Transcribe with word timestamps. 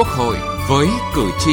Quốc 0.00 0.08
hội 0.08 0.36
với 0.68 0.88
cử 1.14 1.30
tri. 1.38 1.52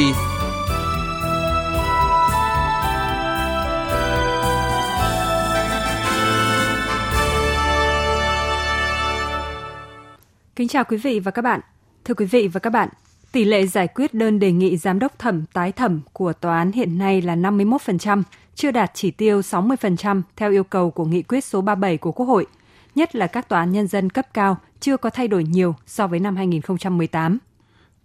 Kính 10.56 10.68
chào 10.68 10.84
quý 10.84 10.96
vị 10.96 11.20
và 11.20 11.30
các 11.30 11.42
bạn. 11.42 11.60
Thưa 12.04 12.14
quý 12.14 12.26
vị 12.26 12.48
và 12.48 12.60
các 12.60 12.70
bạn, 12.70 12.88
tỷ 13.32 13.44
lệ 13.44 13.66
giải 13.66 13.88
quyết 13.88 14.14
đơn 14.14 14.38
đề 14.38 14.52
nghị 14.52 14.76
giám 14.76 14.98
đốc 14.98 15.18
thẩm 15.18 15.44
tái 15.52 15.72
thẩm 15.72 16.00
của 16.12 16.32
tòa 16.32 16.58
án 16.58 16.72
hiện 16.72 16.98
nay 16.98 17.22
là 17.22 17.36
51%, 17.36 18.22
chưa 18.54 18.70
đạt 18.70 18.90
chỉ 18.94 19.10
tiêu 19.10 19.40
60% 19.40 20.22
theo 20.36 20.50
yêu 20.50 20.64
cầu 20.64 20.90
của 20.90 21.04
nghị 21.04 21.22
quyết 21.22 21.44
số 21.44 21.60
37 21.60 21.98
của 21.98 22.12
Quốc 22.12 22.26
hội, 22.26 22.46
nhất 22.94 23.16
là 23.16 23.26
các 23.26 23.48
tòa 23.48 23.60
án 23.60 23.72
nhân 23.72 23.86
dân 23.86 24.10
cấp 24.10 24.26
cao 24.34 24.56
chưa 24.80 24.96
có 24.96 25.10
thay 25.10 25.28
đổi 25.28 25.44
nhiều 25.44 25.74
so 25.86 26.06
với 26.06 26.20
năm 26.20 26.36
2018. 26.36 27.38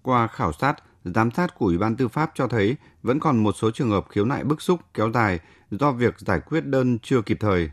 Qua 0.04 0.28
khảo 0.28 0.52
sát, 0.54 0.76
giám 1.04 1.32
sát 1.32 1.56
của 1.58 1.66
Ủy 1.66 1.78
ban 1.78 1.96
Tư 1.96 2.08
pháp 2.08 2.32
cho 2.36 2.48
thấy 2.48 2.76
vẫn 3.04 3.20
còn 3.20 3.44
một 3.44 3.56
số 3.56 3.72
trường 3.72 3.90
hợp 3.90 4.06
khiếu 4.10 4.26
nại 4.26 4.44
bức 4.44 4.62
xúc 4.62 4.80
kéo 4.94 5.12
dài 5.12 5.40
do 5.72 5.92
việc 5.92 6.20
giải 6.20 6.40
quyết 6.40 6.66
đơn 6.66 7.00
chưa 7.00 7.22
kịp 7.22 7.38
thời. 7.40 7.72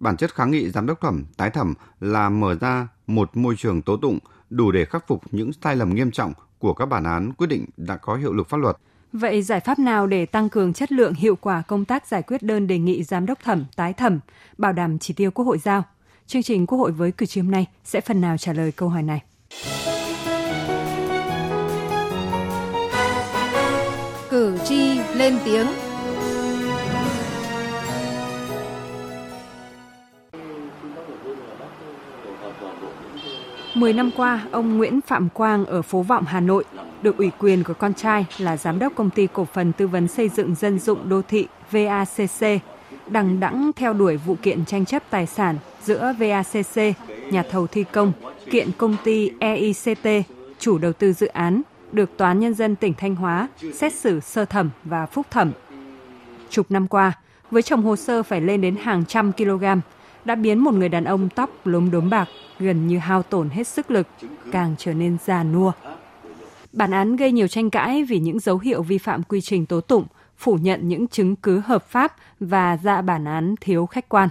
Bản 0.00 0.16
chất 0.16 0.34
kháng 0.34 0.50
nghị 0.50 0.70
giám 0.70 0.86
đốc 0.86 1.00
thẩm, 1.00 1.24
tái 1.36 1.50
thẩm 1.50 1.74
là 2.00 2.28
mở 2.28 2.54
ra 2.60 2.88
một 3.06 3.36
môi 3.36 3.56
trường 3.58 3.82
tố 3.82 3.96
tụng 3.96 4.18
đủ 4.50 4.72
để 4.72 4.84
khắc 4.84 5.06
phục 5.06 5.22
những 5.30 5.50
sai 5.62 5.76
lầm 5.76 5.94
nghiêm 5.94 6.10
trọng 6.10 6.32
của 6.58 6.74
các 6.74 6.86
bản 6.86 7.04
án 7.04 7.32
quyết 7.32 7.46
định 7.46 7.64
đã 7.76 7.96
có 7.96 8.14
hiệu 8.14 8.32
lực 8.32 8.48
pháp 8.48 8.56
luật. 8.56 8.76
Vậy 9.12 9.42
giải 9.42 9.60
pháp 9.60 9.78
nào 9.78 10.06
để 10.06 10.26
tăng 10.26 10.48
cường 10.48 10.72
chất 10.72 10.92
lượng 10.92 11.14
hiệu 11.14 11.36
quả 11.36 11.62
công 11.62 11.84
tác 11.84 12.06
giải 12.06 12.22
quyết 12.22 12.42
đơn 12.42 12.66
đề 12.66 12.78
nghị 12.78 13.02
giám 13.02 13.26
đốc 13.26 13.38
thẩm, 13.44 13.64
tái 13.76 13.92
thẩm, 13.92 14.20
bảo 14.58 14.72
đảm 14.72 14.98
chỉ 14.98 15.14
tiêu 15.14 15.30
Quốc 15.30 15.44
hội 15.44 15.58
giao? 15.58 15.84
Chương 16.26 16.42
trình 16.42 16.66
Quốc 16.66 16.78
hội 16.78 16.92
với 16.92 17.12
cử 17.12 17.26
tri 17.26 17.40
hôm 17.40 17.50
nay 17.50 17.66
sẽ 17.84 18.00
phần 18.00 18.20
nào 18.20 18.36
trả 18.38 18.52
lời 18.52 18.72
câu 18.72 18.88
hỏi 18.88 19.02
này. 19.02 19.22
Cử 24.38 24.58
tri 24.64 24.98
lên 25.14 25.38
tiếng. 25.44 25.66
Mười 33.74 33.92
năm 33.92 34.10
qua, 34.16 34.46
ông 34.52 34.78
Nguyễn 34.78 35.00
Phạm 35.00 35.28
Quang 35.28 35.66
ở 35.66 35.82
phố 35.82 36.02
Vọng, 36.02 36.24
Hà 36.26 36.40
Nội 36.40 36.64
được 37.02 37.16
ủy 37.16 37.30
quyền 37.38 37.64
của 37.64 37.74
con 37.74 37.94
trai 37.94 38.26
là 38.38 38.56
giám 38.56 38.78
đốc 38.78 38.92
công 38.94 39.10
ty 39.10 39.28
cổ 39.32 39.44
phần 39.52 39.72
tư 39.72 39.86
vấn 39.86 40.08
xây 40.08 40.28
dựng 40.28 40.54
dân 40.54 40.78
dụng 40.78 41.08
đô 41.08 41.22
thị 41.22 41.46
VACC 41.70 42.62
đằng 43.06 43.40
đẵng 43.40 43.70
theo 43.76 43.92
đuổi 43.92 44.16
vụ 44.16 44.36
kiện 44.42 44.64
tranh 44.64 44.84
chấp 44.84 45.02
tài 45.10 45.26
sản 45.26 45.56
giữa 45.84 46.14
VACC, 46.18 46.96
nhà 47.30 47.42
thầu 47.50 47.66
thi 47.66 47.84
công, 47.92 48.12
kiện 48.50 48.68
công 48.78 48.96
ty 49.04 49.30
EICT, 49.38 50.26
chủ 50.58 50.78
đầu 50.78 50.92
tư 50.92 51.12
dự 51.12 51.26
án, 51.26 51.62
được 51.92 52.16
Tòa 52.16 52.28
án 52.28 52.40
Nhân 52.40 52.54
dân 52.54 52.76
tỉnh 52.76 52.94
Thanh 52.94 53.14
Hóa 53.14 53.48
xét 53.74 53.94
xử 53.94 54.20
sơ 54.20 54.44
thẩm 54.44 54.70
và 54.84 55.06
phúc 55.06 55.26
thẩm. 55.30 55.52
Chục 56.50 56.70
năm 56.70 56.88
qua, 56.88 57.12
với 57.50 57.62
chồng 57.62 57.82
hồ 57.82 57.96
sơ 57.96 58.22
phải 58.22 58.40
lên 58.40 58.60
đến 58.60 58.76
hàng 58.76 59.04
trăm 59.04 59.32
kg, 59.32 59.64
đã 60.24 60.34
biến 60.34 60.58
một 60.58 60.74
người 60.74 60.88
đàn 60.88 61.04
ông 61.04 61.28
tóc 61.28 61.50
lốm 61.64 61.90
đốm 61.90 62.10
bạc 62.10 62.28
gần 62.58 62.86
như 62.86 62.98
hao 62.98 63.22
tổn 63.22 63.48
hết 63.48 63.66
sức 63.66 63.90
lực, 63.90 64.06
càng 64.52 64.74
trở 64.78 64.94
nên 64.94 65.16
già 65.24 65.44
nua. 65.44 65.72
Bản 66.72 66.90
án 66.90 67.16
gây 67.16 67.32
nhiều 67.32 67.48
tranh 67.48 67.70
cãi 67.70 68.04
vì 68.04 68.18
những 68.18 68.40
dấu 68.40 68.58
hiệu 68.58 68.82
vi 68.82 68.98
phạm 68.98 69.22
quy 69.22 69.40
trình 69.40 69.66
tố 69.66 69.80
tụng, 69.80 70.06
phủ 70.36 70.54
nhận 70.54 70.88
những 70.88 71.08
chứng 71.08 71.36
cứ 71.36 71.58
hợp 71.58 71.88
pháp 71.88 72.16
và 72.40 72.78
ra 72.82 73.02
bản 73.02 73.24
án 73.24 73.54
thiếu 73.60 73.86
khách 73.86 74.08
quan. 74.08 74.28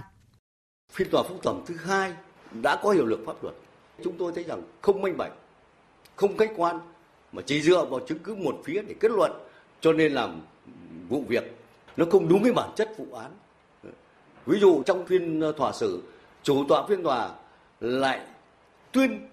Phiên 0.92 1.10
tòa 1.10 1.22
phúc 1.22 1.40
thẩm 1.42 1.60
thứ 1.66 1.74
hai 1.86 2.12
đã 2.62 2.76
có 2.82 2.90
hiệu 2.90 3.06
lực 3.06 3.20
pháp 3.26 3.42
luật. 3.42 3.54
Chúng 4.04 4.14
tôi 4.18 4.32
thấy 4.34 4.44
rằng 4.44 4.62
không 4.80 5.02
minh 5.02 5.16
bạch, 5.16 5.32
không 6.16 6.36
khách 6.36 6.50
quan 6.56 6.78
mà 7.32 7.42
chỉ 7.46 7.62
dựa 7.62 7.84
vào 7.84 8.00
chứng 8.00 8.18
cứ 8.18 8.34
một 8.34 8.60
phía 8.64 8.82
để 8.82 8.94
kết 9.00 9.10
luận 9.10 9.32
cho 9.80 9.92
nên 9.92 10.12
làm 10.12 10.40
vụ 11.08 11.24
việc 11.28 11.44
nó 11.96 12.04
không 12.10 12.28
đúng 12.28 12.42
với 12.42 12.52
bản 12.52 12.70
chất 12.76 12.90
vụ 12.98 13.06
án. 13.16 13.30
Ví 14.46 14.60
dụ 14.60 14.82
trong 14.82 15.06
phiên 15.06 15.40
ờ, 15.40 15.52
tòa 15.52 15.72
xử, 15.72 16.02
chủ 16.42 16.64
tọa 16.68 16.86
phiên 16.88 17.02
tòa 17.02 17.30
lại 17.80 18.20
tuyên 18.92 19.28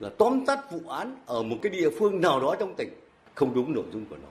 là 0.00 0.08
tóm 0.18 0.46
tắt 0.46 0.72
vụ 0.72 0.90
án 0.90 1.16
ở 1.26 1.42
một 1.42 1.56
cái 1.62 1.72
địa 1.72 1.90
phương 1.98 2.20
nào 2.20 2.40
đó 2.40 2.54
trong 2.58 2.74
tỉnh 2.74 2.88
không 3.34 3.54
đúng 3.54 3.72
nội 3.72 3.84
dung 3.92 4.04
của 4.10 4.16
nó 4.16 4.28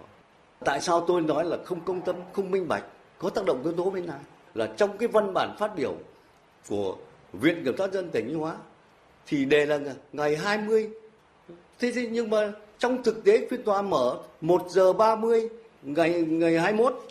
tại 0.66 0.82
sao 0.82 1.06
tôi 1.08 1.22
nói 1.22 1.46
là 1.46 1.58
không 1.66 1.80
công 1.86 2.02
tâm 2.02 2.16
không 2.34 2.52
minh 2.52 2.68
bạch 2.68 2.84
có 3.18 3.30
tác 3.30 3.46
động 3.46 3.64
yếu 3.64 3.74
tố 3.74 3.90
bên 3.90 4.06
này 4.08 4.20
là 4.54 4.68
trong 4.78 4.98
cái 4.98 5.08
văn 5.08 5.34
bản 5.34 5.56
phát 5.60 5.76
biểu 5.76 5.96
của 6.70 6.96
viện 7.34 7.62
kiểm 7.66 7.78
sát 7.78 7.94
dân 7.94 8.10
tỉnh 8.10 8.28
thanh 8.28 8.40
hóa 8.40 8.56
thì 9.28 9.46
đề 9.46 9.66
là 9.66 9.80
ngày 10.14 10.36
20 10.36 10.90
thế 11.80 12.08
nhưng 12.12 12.30
mà 12.30 12.52
trong 12.82 13.04
thực 13.04 13.24
tế 13.24 13.48
phiên 13.52 13.64
tòa 13.64 13.82
mở 13.82 14.18
1 14.42 14.66
giờ 14.70 14.94
30 14.94 15.50
ngày 15.84 16.22
ngày 16.28 16.60
21 16.60 17.08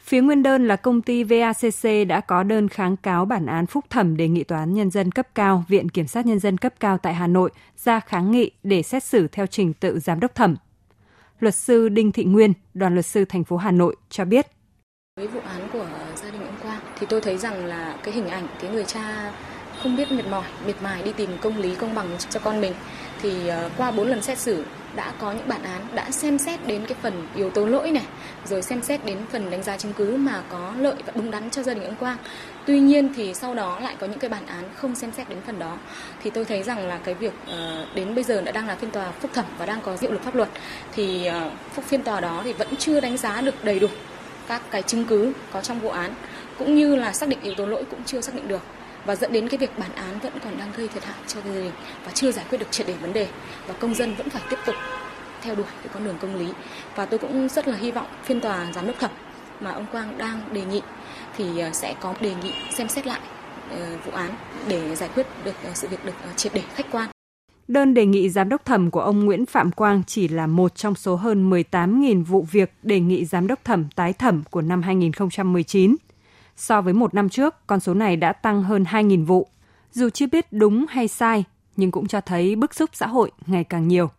Phía 0.00 0.20
nguyên 0.20 0.42
đơn 0.42 0.68
là 0.68 0.76
công 0.76 1.02
ty 1.02 1.24
VACC 1.24 2.08
đã 2.08 2.20
có 2.20 2.42
đơn 2.42 2.68
kháng 2.68 2.96
cáo 2.96 3.24
bản 3.24 3.46
án 3.46 3.66
phúc 3.66 3.84
thẩm 3.90 4.16
đề 4.16 4.28
nghị 4.28 4.44
Tòa 4.44 4.58
án 4.58 4.74
Nhân 4.74 4.90
dân 4.90 5.12
cấp 5.12 5.28
cao, 5.34 5.64
Viện 5.68 5.88
Kiểm 5.88 6.06
sát 6.06 6.26
Nhân 6.26 6.38
dân 6.38 6.58
cấp 6.58 6.74
cao 6.80 6.98
tại 6.98 7.14
Hà 7.14 7.26
Nội 7.26 7.50
ra 7.76 8.00
kháng 8.00 8.30
nghị 8.30 8.50
để 8.62 8.82
xét 8.82 9.04
xử 9.04 9.28
theo 9.28 9.46
trình 9.46 9.72
tự 9.74 9.98
giám 9.98 10.20
đốc 10.20 10.34
thẩm. 10.34 10.56
Luật 11.40 11.54
sư 11.54 11.88
Đinh 11.88 12.12
Thị 12.12 12.24
Nguyên, 12.24 12.52
đoàn 12.74 12.94
luật 12.94 13.06
sư 13.06 13.24
thành 13.24 13.44
phố 13.44 13.56
Hà 13.56 13.70
Nội 13.70 13.96
cho 14.10 14.24
biết. 14.24 14.46
Với 15.16 15.28
vụ 15.28 15.40
án 15.40 15.68
của 15.72 15.86
gia 16.16 16.30
đình 16.30 16.40
ông 16.40 16.56
Quang 16.62 16.80
thì 16.98 17.06
tôi 17.10 17.20
thấy 17.20 17.38
rằng 17.38 17.66
là 17.66 17.98
cái 18.02 18.14
hình 18.14 18.28
ảnh 18.28 18.46
cái 18.60 18.70
người 18.70 18.84
cha 18.84 19.32
không 19.82 19.96
biết 19.96 20.12
mệt 20.12 20.26
mỏi, 20.30 20.44
miệt 20.66 20.82
mài 20.82 21.02
đi 21.02 21.12
tìm 21.12 21.30
công 21.40 21.58
lý 21.58 21.74
công 21.74 21.94
bằng 21.94 22.06
cho 22.30 22.40
con 22.40 22.60
mình 22.60 22.72
thì 23.22 23.48
ờ, 23.48 23.70
qua 23.76 23.90
4 23.90 24.08
lần 24.08 24.22
xét 24.22 24.38
xử 24.38 24.64
đã 24.96 25.12
có 25.18 25.32
những 25.32 25.48
bản 25.48 25.62
án 25.62 25.86
đã 25.94 26.10
xem 26.10 26.38
xét 26.38 26.66
đến 26.66 26.86
cái 26.86 26.96
phần 27.02 27.26
yếu 27.34 27.50
tố 27.50 27.66
lỗi 27.66 27.90
này 27.90 28.04
rồi 28.44 28.62
xem 28.62 28.82
xét 28.82 29.04
đến 29.04 29.18
phần 29.32 29.50
đánh 29.50 29.62
giá 29.62 29.76
chứng 29.76 29.92
cứ 29.92 30.16
mà 30.16 30.42
có 30.48 30.72
lợi 30.78 30.94
và 31.06 31.12
đúng 31.16 31.30
đắn 31.30 31.50
cho 31.50 31.62
gia 31.62 31.74
đình 31.74 31.84
ông 31.84 31.96
Quang. 31.96 32.16
Tuy 32.66 32.80
nhiên 32.80 33.14
thì 33.16 33.34
sau 33.34 33.54
đó 33.54 33.80
lại 33.80 33.96
có 33.98 34.06
những 34.06 34.18
cái 34.18 34.30
bản 34.30 34.46
án 34.46 34.64
không 34.74 34.94
xem 34.94 35.12
xét 35.16 35.28
đến 35.28 35.38
phần 35.46 35.58
đó. 35.58 35.76
Thì 36.22 36.30
tôi 36.30 36.44
thấy 36.44 36.62
rằng 36.62 36.86
là 36.86 36.98
cái 37.04 37.14
việc 37.14 37.32
ờ, 37.46 37.86
đến 37.94 38.14
bây 38.14 38.24
giờ 38.24 38.40
đã 38.40 38.52
đang 38.52 38.66
là 38.66 38.76
phiên 38.76 38.90
tòa 38.90 39.10
phúc 39.10 39.30
thẩm 39.34 39.44
và 39.58 39.66
đang 39.66 39.80
có 39.80 39.96
hiệu 40.00 40.12
lực 40.12 40.22
pháp 40.22 40.34
luật 40.34 40.48
thì 40.92 41.26
ờ, 41.26 41.50
phúc 41.72 41.84
phiên 41.88 42.02
tòa 42.02 42.20
đó 42.20 42.40
thì 42.44 42.52
vẫn 42.52 42.76
chưa 42.78 43.00
đánh 43.00 43.16
giá 43.16 43.40
được 43.40 43.64
đầy 43.64 43.80
đủ 43.80 43.88
các 44.48 44.62
cái 44.70 44.82
chứng 44.82 45.04
cứ 45.04 45.32
có 45.52 45.60
trong 45.60 45.80
vụ 45.80 45.88
án 45.88 46.14
cũng 46.58 46.74
như 46.74 46.96
là 46.96 47.12
xác 47.12 47.28
định 47.28 47.38
yếu 47.42 47.54
tố 47.54 47.66
lỗi 47.66 47.84
cũng 47.90 48.00
chưa 48.06 48.20
xác 48.20 48.34
định 48.34 48.48
được 48.48 48.62
và 49.06 49.16
dẫn 49.16 49.32
đến 49.32 49.48
cái 49.48 49.58
việc 49.58 49.78
bản 49.78 49.92
án 49.94 50.18
vẫn 50.18 50.32
còn 50.44 50.58
đang 50.58 50.72
gây 50.76 50.88
thiệt 50.88 51.04
hại 51.04 51.18
cho 51.26 51.40
gia 51.40 51.54
đình 51.54 51.72
và 52.04 52.10
chưa 52.14 52.32
giải 52.32 52.44
quyết 52.50 52.58
được 52.58 52.70
triệt 52.70 52.86
để 52.86 52.94
vấn 52.94 53.12
đề 53.12 53.28
và 53.66 53.74
công 53.74 53.94
dân 53.94 54.14
vẫn 54.14 54.30
phải 54.30 54.42
tiếp 54.50 54.58
tục 54.66 54.74
theo 55.42 55.54
đuổi 55.54 55.66
cái 55.82 55.88
con 55.94 56.04
đường 56.04 56.16
công 56.20 56.36
lý 56.36 56.48
và 56.96 57.06
tôi 57.06 57.18
cũng 57.18 57.48
rất 57.48 57.68
là 57.68 57.76
hy 57.76 57.90
vọng 57.90 58.06
phiên 58.24 58.40
tòa 58.40 58.72
giám 58.74 58.86
đốc 58.86 58.98
thẩm 58.98 59.10
mà 59.60 59.70
ông 59.70 59.86
Quang 59.92 60.18
đang 60.18 60.40
đề 60.52 60.64
nghị 60.64 60.82
thì 61.36 61.58
ờ, 61.58 61.70
sẽ 61.72 61.94
có 62.00 62.14
đề 62.20 62.34
nghị 62.42 62.52
xem 62.74 62.88
xét 62.88 63.06
lại 63.06 63.20
ờ, 63.70 63.96
vụ 64.06 64.12
án 64.12 64.30
để 64.68 64.94
giải 64.96 65.08
quyết 65.14 65.26
được 65.44 65.54
ờ, 65.64 65.70
sự 65.74 65.88
việc 65.88 66.04
được 66.04 66.12
triệt 66.36 66.52
để, 66.54 66.62
khách 66.74 66.86
quan. 66.92 67.10
Đơn 67.68 67.94
đề 67.94 68.06
nghị 68.06 68.28
giám 68.28 68.48
đốc 68.48 68.64
thẩm 68.64 68.90
của 68.90 69.00
ông 69.00 69.24
Nguyễn 69.24 69.46
Phạm 69.46 69.72
Quang 69.72 70.02
chỉ 70.06 70.28
là 70.28 70.46
một 70.46 70.74
trong 70.74 70.94
số 70.94 71.16
hơn 71.16 71.50
18.000 71.50 72.24
vụ 72.24 72.46
việc 72.50 72.72
đề 72.82 73.00
nghị 73.00 73.24
giám 73.24 73.46
đốc 73.46 73.64
thẩm 73.64 73.88
tái 73.94 74.12
thẩm 74.12 74.42
của 74.50 74.62
năm 74.62 74.82
2019. 74.82 75.96
So 76.56 76.80
với 76.80 76.92
một 76.92 77.14
năm 77.14 77.28
trước, 77.28 77.66
con 77.66 77.80
số 77.80 77.94
này 77.94 78.16
đã 78.16 78.32
tăng 78.32 78.62
hơn 78.62 78.84
2.000 78.84 79.26
vụ. 79.26 79.48
Dù 79.92 80.10
chưa 80.10 80.26
biết 80.26 80.46
đúng 80.50 80.86
hay 80.88 81.08
sai, 81.08 81.44
nhưng 81.76 81.90
cũng 81.90 82.06
cho 82.06 82.20
thấy 82.20 82.56
bức 82.56 82.74
xúc 82.74 82.90
xã 82.92 83.06
hội 83.06 83.30
ngày 83.46 83.64
càng 83.64 83.88
nhiều. 83.88 84.10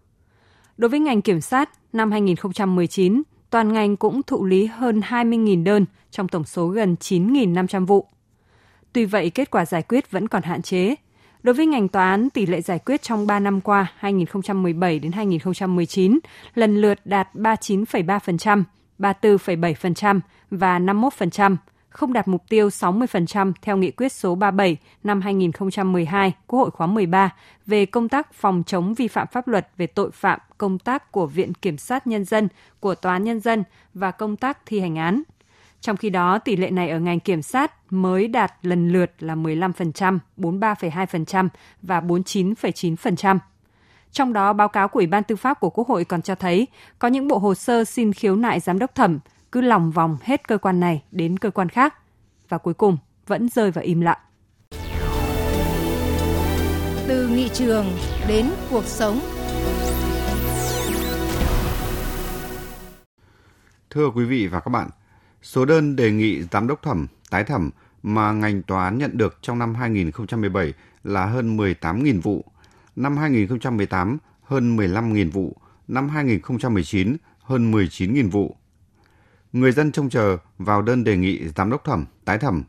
Đối 0.78 0.90
với 0.90 1.00
ngành 1.00 1.22
kiểm 1.22 1.42
sát, 1.42 1.70
năm 1.94 2.12
2019, 2.12 3.22
toàn 3.50 3.74
ngành 3.74 3.98
cũng 3.98 4.24
thụ 4.24 4.46
lý 4.46 4.66
hơn 4.66 5.00
20.000 5.00 5.64
đơn 5.64 5.86
trong 6.12 6.28
tổng 6.28 6.44
số 6.44 6.68
gần 6.68 6.96
9.500 7.00 7.86
vụ. 7.86 8.08
Tuy 8.94 9.06
vậy, 9.06 9.30
kết 9.30 9.52
quả 9.52 9.66
giải 9.66 9.82
quyết 9.82 10.12
vẫn 10.12 10.28
còn 10.28 10.44
hạn 10.44 10.62
chế. 10.62 10.96
Đối 11.44 11.56
với 11.56 11.66
ngành 11.66 11.88
tòa 11.88 12.10
án, 12.10 12.30
tỷ 12.30 12.46
lệ 12.46 12.62
giải 12.62 12.80
quyết 12.80 13.02
trong 13.02 13.28
3 13.28 13.40
năm 13.40 13.62
qua 13.62 13.94
2017 13.98 15.00
đến 15.00 15.12
2019 15.12 16.20
lần 16.54 16.82
lượt 16.82 17.00
đạt 17.06 17.30
39,3%, 17.34 18.64
34,7% 19.00 20.20
và 20.52 20.80
51%, 20.80 21.56
không 21.96 22.14
đạt 22.14 22.28
mục 22.28 22.44
tiêu 22.50 22.68
60% 22.68 23.54
theo 23.62 23.78
nghị 23.78 23.92
quyết 23.92 24.12
số 24.12 24.36
37 24.36 24.78
năm 25.04 25.22
2012 25.22 26.34
Quốc 26.48 26.60
hội 26.60 26.72
khóa 26.72 26.88
13 26.88 27.30
về 27.66 27.86
công 27.86 28.10
tác 28.10 28.34
phòng 28.34 28.64
chống 28.66 28.94
vi 28.94 29.08
phạm 29.08 29.28
pháp 29.32 29.48
luật 29.48 29.68
về 29.78 29.88
tội 29.88 30.12
phạm, 30.12 30.40
công 30.58 30.80
tác 30.80 31.12
của 31.12 31.26
Viện 31.26 31.54
Kiểm 31.54 31.78
sát 31.78 32.08
Nhân 32.08 32.26
dân, 32.26 32.48
của 32.80 32.96
Tòa 32.96 33.14
án 33.14 33.24
Nhân 33.24 33.40
dân 33.40 33.64
và 33.94 34.12
công 34.12 34.36
tác 34.36 34.66
thi 34.66 34.80
hành 34.80 34.96
án. 34.96 35.24
Trong 35.82 35.98
khi 35.98 36.10
đó, 36.10 36.38
tỷ 36.38 36.56
lệ 36.56 36.70
này 36.70 36.90
ở 36.90 37.00
ngành 37.00 37.20
kiểm 37.20 37.42
sát 37.42 37.72
mới 37.94 38.28
đạt 38.28 38.54
lần 38.62 38.90
lượt 38.90 39.12
là 39.20 39.36
15%, 39.36 40.20
43,2% 40.38 41.50
và 41.82 42.02
49,9%. 42.02 43.40
Trong 44.12 44.34
đó, 44.34 44.54
báo 44.54 44.68
cáo 44.68 44.88
của 44.88 45.00
Ủy 45.00 45.08
ban 45.08 45.24
Tư 45.24 45.36
pháp 45.36 45.60
của 45.60 45.70
Quốc 45.70 45.88
hội 45.88 46.06
còn 46.06 46.22
cho 46.22 46.36
thấy 46.36 46.68
có 47.00 47.08
những 47.08 47.28
bộ 47.28 47.38
hồ 47.38 47.56
sơ 47.56 47.84
xin 47.84 48.14
khiếu 48.14 48.36
nại 48.36 48.60
giám 48.60 48.80
đốc 48.80 48.96
thẩm 48.96 49.20
cứ 49.56 49.62
lòng 49.62 49.92
vòng 49.92 50.18
hết 50.22 50.48
cơ 50.48 50.58
quan 50.58 50.80
này 50.80 51.04
đến 51.12 51.38
cơ 51.38 51.50
quan 51.50 51.70
khác 51.70 51.96
và 52.50 52.58
cuối 52.58 52.74
cùng 52.74 52.98
vẫn 53.28 53.50
rơi 53.50 53.72
vào 53.72 53.84
im 53.84 54.02
lặng. 54.02 54.18
Từ 57.08 57.28
nghị 57.28 57.50
trường 57.50 57.86
đến 58.28 58.46
cuộc 58.70 58.86
sống. 58.86 59.20
Thưa 63.90 64.10
quý 64.16 64.26
vị 64.26 64.48
và 64.48 64.60
các 64.60 64.70
bạn, 64.70 64.90
số 65.42 65.66
đơn 65.66 65.96
đề 65.96 66.12
nghị 66.12 66.44
giám 66.44 66.68
đốc 66.68 66.82
thẩm, 66.82 67.08
tái 67.30 67.44
thẩm 67.44 67.70
mà 68.04 68.32
ngành 68.32 68.62
tòa 68.64 68.84
án 68.84 68.98
nhận 68.98 69.18
được 69.18 69.38
trong 69.42 69.60
năm 69.60 69.76
2017 69.76 70.74
là 71.04 71.26
hơn 71.26 71.58
18.000 71.58 72.22
vụ, 72.22 72.46
năm 72.96 73.18
2018 73.18 74.18
hơn 74.44 74.78
15.000 74.78 75.32
vụ, 75.32 75.56
năm 75.88 76.10
2019 76.10 77.18
hơn 77.42 77.72
19.000 77.72 78.30
vụ. 78.30 78.56
Người 79.56 79.72
dân 79.72 79.92
trông 79.92 80.10
chờ 80.10 80.38
vào 80.58 80.82
đơn 80.82 81.04
đề 81.04 81.18
nghị 81.18 81.48
giám 81.48 81.70
đốc 81.70 81.84
thẩm, 81.84 82.06
tái 82.26 82.38
thẩm, 82.38 82.64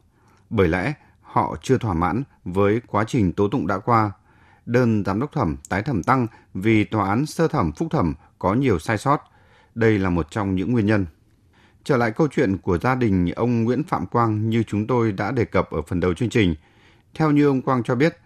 bởi 0.50 0.68
lẽ 0.68 0.94
họ 1.22 1.56
chưa 1.62 1.78
thỏa 1.78 1.94
mãn 1.94 2.22
với 2.44 2.80
quá 2.86 3.04
trình 3.06 3.32
tố 3.32 3.48
tụng 3.48 3.66
đã 3.66 3.78
qua. 3.78 4.12
Đơn 4.66 5.04
giám 5.06 5.20
đốc 5.20 5.32
thẩm, 5.32 5.56
tái 5.68 5.82
thẩm 5.82 6.02
tăng 6.02 6.26
vì 6.54 6.84
tòa 6.84 7.08
án 7.08 7.26
sơ 7.26 7.48
thẩm, 7.48 7.72
phúc 7.72 7.88
thẩm 7.90 8.14
có 8.38 8.54
nhiều 8.54 8.78
sai 8.78 8.98
sót. 8.98 9.20
Đây 9.74 9.98
là 9.98 10.10
một 10.10 10.26
trong 10.30 10.54
những 10.54 10.72
nguyên 10.72 10.86
nhân. 10.86 11.06
Trở 11.84 11.96
lại 11.96 12.10
câu 12.10 12.28
chuyện 12.30 12.58
của 12.58 12.78
gia 12.78 12.94
đình 12.94 13.30
ông 13.36 13.64
Nguyễn 13.64 13.84
Phạm 13.84 14.06
Quang 14.06 14.50
như 14.50 14.62
chúng 14.62 14.86
tôi 14.86 15.12
đã 15.12 15.30
đề 15.30 15.44
cập 15.44 15.70
ở 15.70 15.82
phần 15.82 16.00
đầu 16.00 16.14
chương 16.14 16.30
trình. 16.30 16.54
Theo 17.14 17.30
như 17.30 17.46
ông 17.46 17.62
Quang 17.62 17.82
cho 17.82 17.94
biết, 17.94 18.16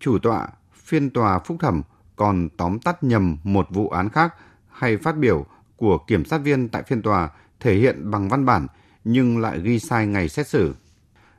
chủ 0.00 0.18
tọa 0.18 0.48
phiên 0.74 1.10
tòa 1.10 1.38
phúc 1.38 1.56
thẩm 1.60 1.82
còn 2.16 2.48
tóm 2.56 2.78
tắt 2.78 3.02
nhầm 3.04 3.36
một 3.44 3.66
vụ 3.70 3.88
án 3.88 4.08
khác 4.08 4.34
hay 4.68 4.96
phát 4.96 5.16
biểu 5.16 5.46
của 5.76 5.98
kiểm 5.98 6.24
sát 6.24 6.38
viên 6.38 6.68
tại 6.68 6.82
phiên 6.82 7.02
tòa 7.02 7.30
thể 7.60 7.74
hiện 7.74 8.10
bằng 8.10 8.28
văn 8.28 8.46
bản 8.46 8.66
nhưng 9.04 9.38
lại 9.38 9.60
ghi 9.60 9.78
sai 9.78 10.06
ngày 10.06 10.28
xét 10.28 10.48
xử. 10.48 10.74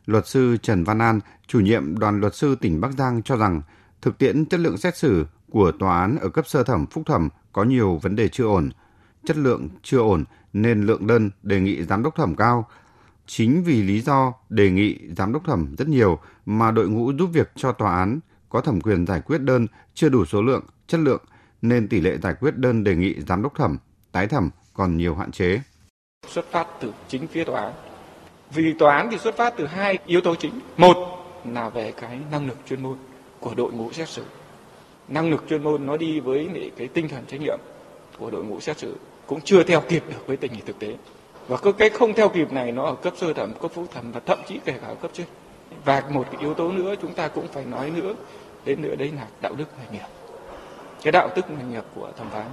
Luật 0.06 0.28
sư 0.28 0.58
Trần 0.58 0.84
Văn 0.84 1.00
An, 1.00 1.20
chủ 1.48 1.60
nhiệm 1.60 1.98
đoàn 1.98 2.20
luật 2.20 2.36
sư 2.36 2.56
tỉnh 2.56 2.82
Bắc 2.82 2.92
Giang 2.98 3.24
cho 3.24 3.38
rằng 3.38 3.62
thực 4.02 4.18
tiễn 4.18 4.46
chất 4.46 4.60
lượng 4.60 4.78
xét 4.78 4.98
xử 4.98 5.26
của 5.50 5.72
tòa 5.72 6.02
án 6.02 6.18
ở 6.22 6.30
cấp 6.30 6.48
sơ 6.48 6.64
thẩm 6.64 6.86
phúc 6.86 7.04
thẩm 7.06 7.30
có 7.52 7.64
nhiều 7.64 8.00
vấn 8.02 8.16
đề 8.16 8.28
chưa 8.28 8.46
ổn. 8.46 8.70
Chất 9.26 9.38
lượng 9.38 9.70
chưa 9.84 10.00
ổn 10.00 10.24
nên 10.54 10.86
lượng 10.86 11.08
đơn 11.08 11.30
đề 11.44 11.60
nghị 11.60 11.84
giám 11.84 12.04
đốc 12.04 12.16
thẩm 12.16 12.36
cao. 12.36 12.68
Chính 13.26 13.64
vì 13.64 13.84
lý 13.84 14.02
do 14.02 14.34
đề 14.50 14.72
nghị 14.72 15.00
giám 15.18 15.34
đốc 15.34 15.46
thẩm 15.46 15.76
rất 15.78 15.88
nhiều 15.88 16.20
mà 16.46 16.72
đội 16.72 16.90
ngũ 16.90 17.14
giúp 17.14 17.30
việc 17.34 17.52
cho 17.56 17.72
tòa 17.72 17.96
án 17.96 18.20
có 18.50 18.62
thẩm 18.62 18.82
quyền 18.82 19.06
giải 19.06 19.22
quyết 19.22 19.38
đơn 19.38 19.68
chưa 19.94 20.10
đủ 20.10 20.26
số 20.26 20.42
lượng, 20.42 20.64
chất 20.88 21.00
lượng 21.00 21.22
nên 21.62 21.88
tỷ 21.88 22.02
lệ 22.02 22.18
giải 22.18 22.34
quyết 22.40 22.58
đơn 22.58 22.84
đề 22.84 22.96
nghị 22.96 23.22
giám 23.22 23.42
đốc 23.42 23.56
thẩm, 23.56 23.78
tái 24.12 24.28
thẩm 24.28 24.50
còn 24.74 24.98
nhiều 24.98 25.16
hạn 25.16 25.32
chế. 25.32 25.62
Xuất 26.28 26.52
phát 26.52 26.68
từ 26.80 26.94
chính 27.08 27.28
phía 27.28 27.44
tòa 27.44 27.62
án. 27.62 27.74
Vì 28.52 28.74
tòa 28.74 28.96
án 28.96 29.08
thì 29.12 29.18
xuất 29.18 29.38
phát 29.38 29.54
từ 29.58 29.66
hai 29.66 29.98
yếu 30.06 30.22
tố 30.22 30.36
chính. 30.36 30.60
Một 30.78 30.98
là 31.46 31.70
về 31.70 31.92
cái 31.92 32.18
năng 32.32 32.48
lực 32.48 32.58
chuyên 32.70 32.84
môn 32.84 32.98
của 33.40 33.56
đội 33.56 33.72
ngũ 33.72 33.92
xét 33.92 34.10
xử. 34.10 34.24
Năng 35.08 35.30
lực 35.30 35.44
chuyên 35.50 35.64
môn 35.64 35.86
nó 35.86 35.98
đi 35.98 36.20
với 36.20 36.50
cái 36.78 36.88
tinh 36.88 37.08
thần 37.08 37.24
trách 37.28 37.42
nhiệm 37.42 37.60
của 38.20 38.30
đội 38.30 38.44
ngũ 38.44 38.60
xét 38.60 38.78
xử 38.78 38.96
cũng 39.28 39.42
chưa 39.42 39.64
theo 39.64 39.82
kịp 39.82 40.04
được 40.10 40.28
với 40.28 40.38
tình 40.38 40.54
hình 40.54 40.66
thực 40.66 40.80
tế. 40.80 40.96
Và 41.48 41.58
cái 41.78 41.90
không 41.90 42.14
theo 42.14 42.30
kịp 42.30 42.52
này 42.52 42.72
nó 42.72 42.84
ở 42.84 42.96
cấp 42.96 43.14
sơ 43.18 43.34
thẩm, 43.34 43.54
cấp 43.62 43.72
phúc 43.74 43.88
thẩm 43.94 44.12
và 44.12 44.20
thậm 44.26 44.40
chí 44.48 44.60
kể 44.66 44.74
cả 44.82 44.94
cấp 45.02 45.12
trên. 45.14 45.28
Và 45.86 46.04
một 46.10 46.28
cái 46.32 46.42
yếu 46.42 46.54
tố 46.54 46.72
nữa 46.72 46.96
chúng 47.02 47.14
ta 47.14 47.28
cũng 47.28 47.48
phải 47.48 47.66
nói 47.66 47.90
nữa 47.90 48.14
đến 48.66 48.82
nữa 48.82 48.96
đấy 48.96 49.12
là 49.16 49.28
đạo 49.42 49.54
đức 49.58 49.66
nghề 49.80 49.98
nghiệp. 49.98 50.08
Cái 51.04 51.12
đạo 51.12 51.30
đức 51.36 51.52
nghề 51.52 51.66
nghiệp 51.66 51.84
của 51.96 52.12
thẩm 52.18 52.30
phán 52.30 52.48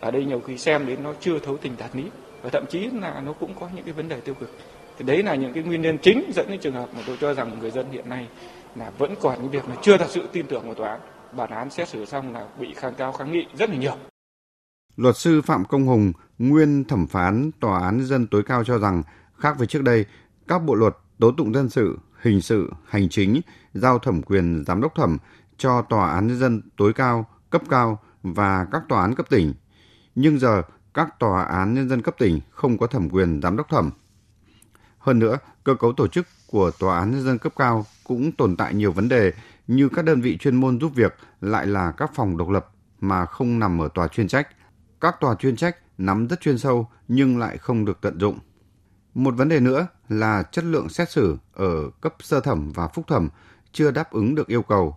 ở 0.00 0.10
đây 0.10 0.24
nhiều 0.24 0.40
khi 0.46 0.58
xem 0.58 0.86
đến 0.86 1.02
nó 1.02 1.12
chưa 1.20 1.38
thấu 1.38 1.56
tình 1.56 1.72
đạt 1.78 1.96
lý 1.96 2.04
và 2.42 2.50
thậm 2.50 2.64
chí 2.70 2.90
là 2.90 3.20
nó 3.20 3.32
cũng 3.32 3.54
có 3.60 3.68
những 3.74 3.84
cái 3.84 3.94
vấn 3.94 4.08
đề 4.08 4.20
tiêu 4.20 4.34
cực. 4.34 4.50
Thì 4.98 5.04
đấy 5.04 5.22
là 5.22 5.34
những 5.34 5.52
cái 5.52 5.62
nguyên 5.62 5.82
nhân 5.82 5.98
chính 6.02 6.30
dẫn 6.34 6.46
đến 6.50 6.60
trường 6.60 6.74
hợp 6.74 6.88
mà 6.96 7.02
tôi 7.06 7.16
cho 7.20 7.34
rằng 7.34 7.58
người 7.58 7.70
dân 7.70 7.90
hiện 7.90 8.08
nay 8.08 8.28
là 8.76 8.90
vẫn 8.98 9.14
còn 9.20 9.42
những 9.42 9.50
việc 9.50 9.68
là 9.68 9.76
chưa 9.82 9.96
thật 9.96 10.08
sự 10.08 10.28
tin 10.32 10.46
tưởng 10.46 10.64
vào 10.64 10.74
tòa 10.74 10.90
án. 10.90 11.00
Bản 11.32 11.50
án 11.50 11.70
xét 11.70 11.88
xử 11.88 12.04
xong 12.04 12.32
là 12.32 12.46
bị 12.60 12.74
kháng 12.74 12.94
cáo 12.94 13.12
kháng 13.12 13.32
nghị 13.32 13.46
rất 13.58 13.70
là 13.70 13.76
nhiều. 13.76 13.96
Luật 14.96 15.16
sư 15.16 15.42
Phạm 15.42 15.64
Công 15.64 15.86
Hùng, 15.86 16.12
nguyên 16.38 16.84
thẩm 16.84 17.06
phán 17.06 17.50
Tòa 17.60 17.80
án 17.80 18.04
dân 18.04 18.26
tối 18.26 18.42
cao 18.46 18.64
cho 18.64 18.78
rằng, 18.78 19.02
khác 19.38 19.58
với 19.58 19.66
trước 19.66 19.82
đây, 19.82 20.04
các 20.48 20.58
bộ 20.58 20.74
luật 20.74 20.96
tố 21.18 21.32
tụng 21.32 21.54
dân 21.54 21.68
sự, 21.68 21.98
hình 22.20 22.40
sự, 22.40 22.72
hành 22.86 23.08
chính 23.08 23.40
giao 23.74 23.98
thẩm 23.98 24.22
quyền 24.22 24.64
giám 24.66 24.80
đốc 24.80 24.94
thẩm 24.94 25.18
cho 25.56 25.82
Tòa 25.82 26.10
án 26.10 26.38
dân 26.38 26.62
tối 26.76 26.92
cao, 26.92 27.26
cấp 27.50 27.62
cao 27.70 27.98
và 28.22 28.66
các 28.72 28.82
tòa 28.88 29.02
án 29.02 29.14
cấp 29.14 29.26
tỉnh. 29.30 29.54
Nhưng 30.14 30.38
giờ, 30.38 30.62
các 30.94 31.18
tòa 31.18 31.42
án 31.42 31.74
nhân 31.74 31.88
dân 31.88 32.02
cấp 32.02 32.14
tỉnh 32.18 32.40
không 32.50 32.78
có 32.78 32.86
thẩm 32.86 33.08
quyền 33.10 33.40
giám 33.42 33.56
đốc 33.56 33.68
thẩm. 33.68 33.90
Hơn 34.98 35.18
nữa, 35.18 35.38
cơ 35.64 35.74
cấu 35.74 35.92
tổ 35.92 36.08
chức 36.08 36.26
của 36.46 36.70
tòa 36.78 36.98
án 36.98 37.10
nhân 37.10 37.24
dân 37.24 37.38
cấp 37.38 37.52
cao 37.56 37.86
cũng 38.04 38.32
tồn 38.32 38.56
tại 38.56 38.74
nhiều 38.74 38.92
vấn 38.92 39.08
đề 39.08 39.32
như 39.66 39.88
các 39.88 40.04
đơn 40.04 40.20
vị 40.20 40.38
chuyên 40.38 40.56
môn 40.56 40.80
giúp 40.80 40.92
việc 40.94 41.14
lại 41.40 41.66
là 41.66 41.90
các 41.90 42.10
phòng 42.14 42.36
độc 42.36 42.48
lập 42.48 42.70
mà 43.00 43.26
không 43.26 43.58
nằm 43.58 43.82
ở 43.82 43.88
tòa 43.94 44.08
chuyên 44.08 44.28
trách 44.28 44.48
các 45.00 45.20
tòa 45.20 45.34
chuyên 45.34 45.56
trách 45.56 45.76
nắm 45.98 46.26
rất 46.26 46.40
chuyên 46.40 46.58
sâu 46.58 46.88
nhưng 47.08 47.38
lại 47.38 47.58
không 47.58 47.84
được 47.84 47.98
tận 48.00 48.20
dụng. 48.20 48.38
Một 49.14 49.34
vấn 49.36 49.48
đề 49.48 49.60
nữa 49.60 49.86
là 50.08 50.42
chất 50.42 50.64
lượng 50.64 50.88
xét 50.88 51.10
xử 51.10 51.36
ở 51.52 51.90
cấp 52.00 52.14
sơ 52.20 52.40
thẩm 52.40 52.72
và 52.72 52.88
phúc 52.88 53.04
thẩm 53.08 53.28
chưa 53.72 53.90
đáp 53.90 54.12
ứng 54.12 54.34
được 54.34 54.46
yêu 54.46 54.62
cầu. 54.62 54.96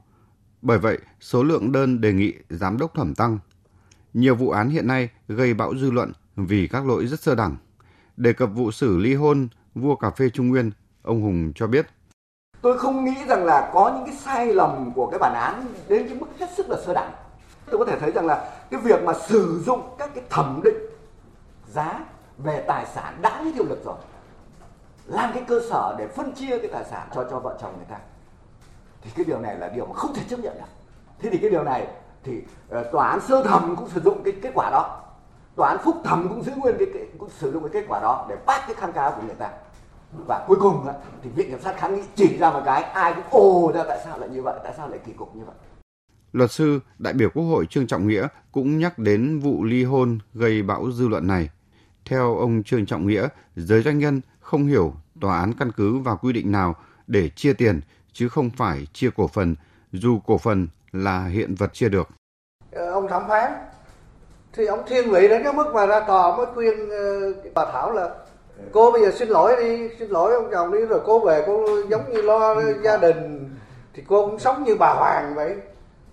Bởi 0.62 0.80
vậy, 0.80 1.00
số 1.20 1.44
lượng 1.44 1.72
đơn 1.72 2.02
đề 2.02 2.14
nghị 2.14 2.34
giám 2.50 2.78
đốc 2.78 2.94
thẩm 2.94 3.16
tăng. 3.16 3.40
Nhiều 4.14 4.36
vụ 4.36 4.50
án 4.50 4.70
hiện 4.70 4.88
nay 4.88 5.10
gây 5.28 5.54
bão 5.54 5.76
dư 5.76 5.92
luận 5.92 6.12
vì 6.36 6.68
các 6.68 6.86
lỗi 6.86 7.06
rất 7.06 7.20
sơ 7.20 7.36
đẳng. 7.36 7.58
Đề 8.18 8.34
cập 8.34 8.50
vụ 8.54 8.72
xử 8.72 8.98
ly 8.98 9.14
hôn 9.14 9.48
vua 9.76 9.96
cà 9.96 10.10
phê 10.10 10.30
Trung 10.30 10.48
Nguyên, 10.48 10.72
ông 11.04 11.22
Hùng 11.22 11.52
cho 11.56 11.68
biết. 11.68 11.88
Tôi 12.62 12.80
không 12.80 13.06
nghĩ 13.06 13.16
rằng 13.28 13.46
là 13.46 13.72
có 13.74 13.94
những 13.96 14.06
cái 14.06 14.16
sai 14.16 14.54
lầm 14.54 14.92
của 14.96 15.08
cái 15.08 15.20
bản 15.20 15.34
án 15.34 15.66
đến 15.88 16.08
cái 16.08 16.18
mức 16.18 16.28
hết 16.40 16.48
sức 16.58 16.70
là 16.70 16.78
sơ 16.86 16.94
đẳng 16.94 17.12
tôi 17.74 17.80
có 17.80 17.86
thể 17.86 18.00
thấy 18.00 18.12
rằng 18.12 18.26
là 18.26 18.52
cái 18.72 18.82
việc 18.82 19.04
mà 19.04 19.14
sử 19.28 19.64
dụng 19.66 19.82
các 19.98 20.12
cái 20.16 20.24
thẩm 20.30 20.62
định 20.64 20.78
giá 21.68 22.06
về 22.38 22.64
tài 22.68 22.86
sản 22.96 23.22
đã 23.22 23.42
hết 23.44 23.52
hiệu 23.56 23.66
lực 23.70 23.86
rồi 23.86 23.96
làm 25.06 25.34
cái 25.34 25.44
cơ 25.48 25.62
sở 25.70 25.96
để 25.98 26.08
phân 26.08 26.32
chia 26.32 26.58
cái 26.58 26.70
tài 26.74 26.84
sản 26.92 27.08
cho 27.16 27.28
cho 27.30 27.40
vợ 27.40 27.58
chồng 27.62 27.74
người 27.78 27.86
ta 27.90 27.98
thì 29.02 29.12
cái 29.16 29.26
điều 29.26 29.40
này 29.40 29.58
là 29.58 29.70
điều 29.70 29.86
mà 29.86 29.94
không 29.94 30.14
thể 30.14 30.24
chấp 30.30 30.40
nhận 30.40 30.54
được 30.54 30.68
thế 31.20 31.30
thì 31.30 31.38
cái 31.38 31.50
điều 31.50 31.64
này 31.64 31.88
thì 32.24 32.38
uh, 32.38 32.86
tòa 32.92 33.08
án 33.08 33.22
sơ 33.22 33.44
thẩm 33.44 33.76
cũng 33.76 33.90
sử 33.90 34.02
dụng 34.02 34.22
cái 34.24 34.34
kết 34.42 34.52
quả 34.56 34.70
đó. 34.70 35.00
Tòa 35.56 35.70
án 35.70 35.78
phúc 35.84 35.96
thẩm 36.04 36.30
cũng 36.30 36.44
giữ 36.44 36.52
nguyên 36.56 36.76
cái, 36.80 36.88
cái 36.94 37.04
cũng 37.18 37.30
sử 37.30 37.52
dụng 37.52 37.64
cái 37.64 37.72
kết 37.74 37.86
quả 37.88 38.00
đó 38.00 38.26
để 38.30 38.36
bác 38.46 38.60
cái 38.68 38.76
kháng 38.76 38.94
cáo 38.94 39.12
của 39.12 39.22
người 39.26 39.36
ta. 39.36 39.50
Và 40.28 40.46
cuối 40.48 40.58
cùng 40.60 40.88
thì 41.24 41.30
viện 41.30 41.50
kiểm 41.50 41.62
sát 41.62 41.78
kháng 41.78 41.96
nghị 41.96 42.02
chỉ 42.16 42.38
ra 42.38 42.52
một 42.52 42.62
cái 42.66 42.84
ai 42.84 43.14
cũng 43.14 43.24
ồ 43.30 43.72
ra 43.76 43.84
tại 43.88 44.00
sao 44.06 44.20
lại 44.20 44.30
như 44.30 44.42
vậy? 44.42 44.60
Tại 44.64 44.74
sao 44.78 44.90
lại 44.90 45.00
kỳ 45.06 45.14
cục 45.14 45.36
như 45.36 45.46
vậy? 45.46 45.56
Luật 46.34 46.52
sư, 46.52 46.80
đại 47.00 47.14
biểu 47.14 47.30
Quốc 47.34 47.44
hội 47.44 47.66
Trương 47.66 47.88
Trọng 47.88 48.08
Nghĩa 48.08 48.28
cũng 48.52 48.78
nhắc 48.78 49.00
đến 49.00 49.40
vụ 49.40 49.64
ly 49.64 49.84
hôn 49.84 50.20
gây 50.34 50.64
bão 50.64 50.92
dư 50.92 51.08
luận 51.08 51.28
này. 51.28 51.50
Theo 52.06 52.38
ông 52.38 52.64
Trương 52.64 52.86
Trọng 52.86 53.08
Nghĩa, 53.08 53.28
giới 53.56 53.82
doanh 53.82 54.00
nhân 54.00 54.22
không 54.40 54.66
hiểu 54.66 54.94
tòa 55.22 55.40
án 55.40 55.54
căn 55.54 55.72
cứ 55.72 55.98
vào 55.98 56.18
quy 56.18 56.34
định 56.34 56.52
nào 56.52 56.76
để 57.08 57.30
chia 57.30 57.54
tiền 57.54 57.82
chứ 58.14 58.30
không 58.30 58.50
phải 58.50 58.88
chia 58.94 59.10
cổ 59.16 59.28
phần, 59.28 59.56
dù 59.92 60.20
cổ 60.20 60.38
phần 60.38 60.68
là 60.94 61.26
hiện 61.26 61.56
vật 61.56 61.74
chia 61.74 61.90
được. 61.90 62.08
Ờ, 62.72 62.92
ông 62.92 63.08
thẩm 63.08 63.28
phán 63.28 63.52
thì 64.54 64.66
ông 64.66 64.84
thiên 64.88 65.12
vị 65.12 65.28
đến 65.28 65.44
cái 65.44 65.54
mức 65.54 65.74
mà 65.74 65.86
ra 65.86 66.00
tòa 66.00 66.38
mới 66.38 66.46
khuyên 66.46 66.90
uh, 66.90 67.54
bà 67.54 67.66
Thảo 67.72 67.92
là 67.92 68.10
cô 68.72 68.92
bây 68.92 69.02
giờ 69.02 69.12
xin 69.12 69.30
lỗi 69.30 69.56
đi, 69.64 69.90
xin 70.00 70.10
lỗi 70.10 70.34
ông 70.34 70.50
chồng 70.52 70.72
đi 70.72 70.86
rồi 70.86 71.00
cô 71.06 71.20
về 71.20 71.44
cô 71.48 71.66
giống 71.90 72.14
như 72.14 72.22
lo 72.22 72.56
gia 72.84 72.98
đình 72.98 73.50
thì 73.94 74.04
cô 74.08 74.26
cũng 74.26 74.40
sống 74.40 74.64
như 74.64 74.76
bà 74.76 74.94
Hoàng 74.94 75.36
vậy 75.36 75.56